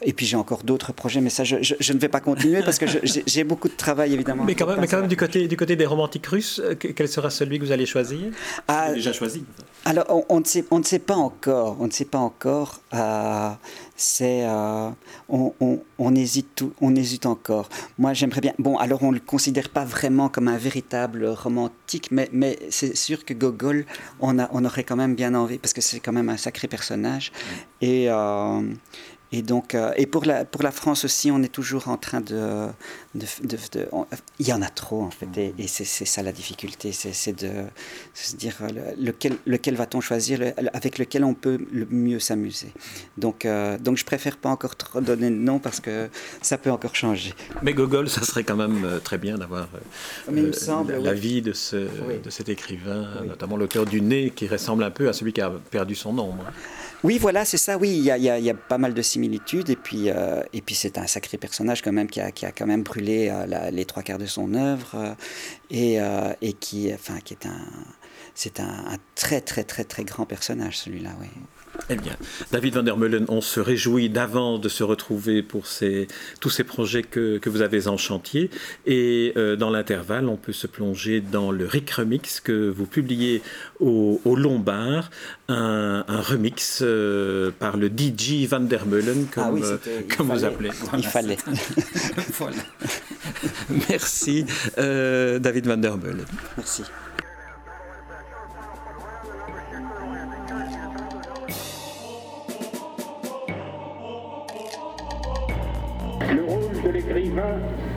et 0.02 0.14
puis 0.14 0.26
j'ai 0.26 0.38
encore 0.38 0.64
d'autres 0.64 0.92
projets, 0.92 1.22
mais 1.22 1.30
ça, 1.30 1.44
je, 1.44 1.56
ne 1.56 2.00
vais 2.00 2.10
pas 2.10 2.20
continuer 2.20 2.64
parce 2.64 2.80
que 2.80 2.86
j'ai 3.06 3.44
beaucoup 3.44 3.70
de 3.70 3.76
travail 3.76 4.14
évidemment. 4.14 4.44
Mais 4.44 4.56
quand 4.56 4.66
même, 4.66 4.80
mais 4.80 4.88
quand 4.88 5.00
même 5.00 5.08
du, 5.08 5.18
côté, 5.18 5.48
du 5.48 5.56
côté 5.56 5.76
des 5.76 5.86
romantiques 5.86 6.26
russes, 6.26 6.62
quel 6.80 7.08
sera 7.08 7.30
celui 7.30 7.60
que 7.60 7.66
vous 7.66 7.72
allez 7.72 7.86
choisir? 7.86 8.32
Ah, 8.68 8.92
Déjà 8.94 9.14
choisi 9.14 9.44
Alors, 9.86 10.06
on, 10.30 10.40
ne 10.40 10.46
sait, 10.46 10.66
on 10.72 10.80
ne 10.80 10.84
sait 10.84 11.00
pas 11.00 11.16
encore. 11.16 11.78
On 11.80 11.86
ne 11.86 11.92
sait 11.92 12.06
pas 12.06 12.18
encore. 12.18 12.82
c'est, 13.96 14.46
on, 15.30 15.54
on, 16.00 16.16
hésite 16.16 16.56
tout, 16.56 16.74
on 16.82 16.96
hésite 16.96 17.28
encore. 17.28 17.70
Moi, 18.00 18.14
j'aimerais 18.14 18.42
bien. 18.42 18.54
Bon, 18.58 18.78
alors 18.78 19.04
on 19.04 19.10
ne 19.10 19.16
le 19.16 19.20
considère 19.20 19.70
pas 19.70 19.86
vraiment 19.86 20.28
comme 20.28 20.48
un 20.48 20.58
véritable 20.58 21.28
romantique, 21.28 22.10
mais, 22.10 22.30
mais 22.34 22.58
c'est 22.72 22.96
sûr 22.96 23.26
que 23.26 23.36
Gogol, 23.36 23.86
on, 24.22 24.40
a, 24.40 24.50
on 24.54 24.66
aurait 24.66 24.84
quand 24.84 24.96
même 24.96 25.14
bien 25.14 25.36
envie 25.36 25.60
parce 25.60 25.74
que 25.74 25.82
c'est 25.82 26.00
quand 26.00 26.14
même 26.14 26.30
un 26.30 26.38
sacré 26.38 26.68
personnage. 26.68 27.32
Et 27.82 28.10
et 29.34 29.42
donc, 29.42 29.76
euh, 29.76 29.94
et 29.96 30.08
pour 30.08 30.26
la, 30.26 30.44
pour 30.44 30.62
la 30.62 30.72
France 30.72 31.06
aussi, 31.06 31.32
on 31.32 31.42
est 31.42 31.52
toujours 31.52 31.88
en 31.88 31.96
train 31.96 32.20
de. 32.20 32.68
de, 33.16 33.26
de, 33.44 33.88
il 34.40 34.48
y 34.48 34.52
en 34.52 34.62
a 34.62 34.68
trop, 34.68 35.02
en 35.04 35.12
fait, 35.12 35.28
et, 35.38 35.68
c'est 35.68 35.86
ça 35.86 36.22
la 36.22 36.34
difficulté, 36.34 36.92
c'est 36.92 37.42
de 37.42 37.50
se 38.14 38.36
dire 38.36 38.58
euh, 38.62 38.92
lequel, 39.00 39.38
lequel 39.46 39.76
va-t-on 39.76 40.02
choisir, 40.02 40.54
avec 40.74 40.98
lequel 40.98 41.24
on 41.24 41.34
peut 41.34 41.60
le 41.72 41.88
mieux 41.90 42.20
s'amuser. 42.20 42.74
Donc, 43.18 43.46
euh, 43.46 43.78
donc, 43.78 43.96
je 43.98 44.04
préfère 44.04 44.36
pas 44.36 44.50
encore 44.50 44.76
trop 44.76 45.00
donner 45.00 45.30
de 45.30 45.36
nom 45.36 45.60
parce 45.60 45.80
que 45.80 46.10
ça 46.42 46.58
peut 46.58 46.72
encore 46.72 46.96
changer. 46.96 47.34
Mais 47.62 47.74
Gogol, 47.74 48.10
ça 48.10 48.24
serait 48.24 48.44
quand 48.44 48.58
même 48.58 49.00
très 49.02 49.18
bien 49.18 49.38
d'avoir 49.38 49.70
la, 50.28 51.14
vie 51.14 51.42
de, 51.42 51.54
ce, 51.54 51.78
de 51.78 52.30
cet 52.30 52.50
écrivain, 52.50 53.08
notamment 53.26 53.56
l'auteur 53.56 53.86
du 53.86 54.02
Nez, 54.02 54.32
qui 54.36 54.50
ressemble 54.50 54.84
un 54.84 54.92
peu 54.92 55.08
à 55.08 55.14
celui 55.14 55.32
qui 55.32 55.40
a 55.40 55.54
perdu 55.70 55.96
son 55.96 56.12
nom. 56.12 56.36
Oui, 57.04 57.18
voilà, 57.18 57.46
c'est 57.46 57.58
ça. 57.58 57.78
Oui, 57.78 57.90
il 57.90 58.04
y, 58.04 58.24
y 58.24 58.50
a, 58.50 58.54
pas 58.54 58.78
mal 58.78 58.94
de 58.94 59.02
similitudes. 59.02 59.70
Et 59.70 59.76
puis, 59.76 60.10
euh, 60.10 60.44
et 60.54 60.62
puis 60.62 60.76
c'est 60.76 60.98
un 60.98 61.08
sacré 61.08 61.38
personnage 61.38 61.82
quand 61.82 61.92
même 61.92 62.08
qui 62.08 62.22
a, 62.22 62.32
qui 62.32 62.46
a 62.46 62.52
quand 62.52 62.68
même 62.68 62.84
brûlé 62.84 63.30
euh, 63.32 63.72
les 63.72 63.86
trois 63.86 64.04
quarts 64.04 64.20
de 64.20 64.28
son 64.28 64.54
œuvre 64.54 64.92
euh, 64.96 65.14
et, 65.72 65.98
et, 66.42 66.54
qui, 66.54 66.94
enfin, 66.94 67.20
qui 67.24 67.34
est 67.34 67.46
un, 67.46 67.66
c'est 68.36 68.60
un, 68.60 68.70
un, 68.70 68.98
très 69.16 69.42
très 69.42 69.64
très 69.64 69.84
très 69.84 70.04
grand 70.04 70.26
personnage 70.26 70.78
celui-là. 70.78 71.12
Oui. 71.20 71.28
Eh 71.92 71.98
bien, 71.98 72.16
David 72.54 72.76
Van 72.76 72.84
der 72.84 72.96
Meulen, 72.96 73.26
on 73.28 73.42
se 73.42 73.60
réjouit 73.60 74.08
d'avance 74.08 74.62
de 74.62 74.70
se 74.70 74.82
retrouver 74.82 75.44
pour 75.44 75.68
ces, 75.68 76.08
tous 76.40 76.50
ces 76.50 76.64
projets 76.64 77.04
que, 77.04 77.38
que, 77.38 77.50
vous 77.50 77.62
avez 77.62 77.90
en 77.90 77.98
chantier. 77.98 78.50
Et 78.86 79.34
euh, 79.36 79.58
dans 79.58 79.70
l'intervalle, 79.70 80.30
on 80.30 80.38
peut 80.38 80.54
se 80.54 80.68
plonger 80.68 81.20
dans 81.20 81.52
le 81.52 81.66
Rick 81.66 81.92
Remix 81.92 82.40
que 82.40 82.70
vous 82.70 82.86
publiez 82.86 83.42
au, 83.82 84.22
au 84.24 84.38
Lombard, 84.38 85.12
un, 85.50 86.06
un 86.08 86.22
remix 86.22 86.80
euh, 86.82 87.52
par 87.60 87.76
le 87.76 87.90
DJ 87.90 88.48
Van 88.48 88.62
der 88.62 88.86
Meulen, 88.86 89.26
comme, 89.26 89.44
ah 89.44 89.52
oui, 89.52 89.62
vous 90.18 90.46
appelez. 90.46 90.70
Il 90.98 91.06
fallait. 91.06 91.38
voilà. 92.38 92.56
Merci, 93.90 94.46
David 94.78 95.68
Van 95.68 95.78
der 95.78 95.98
Meulen. 95.98 96.26
Merci. 96.56 96.84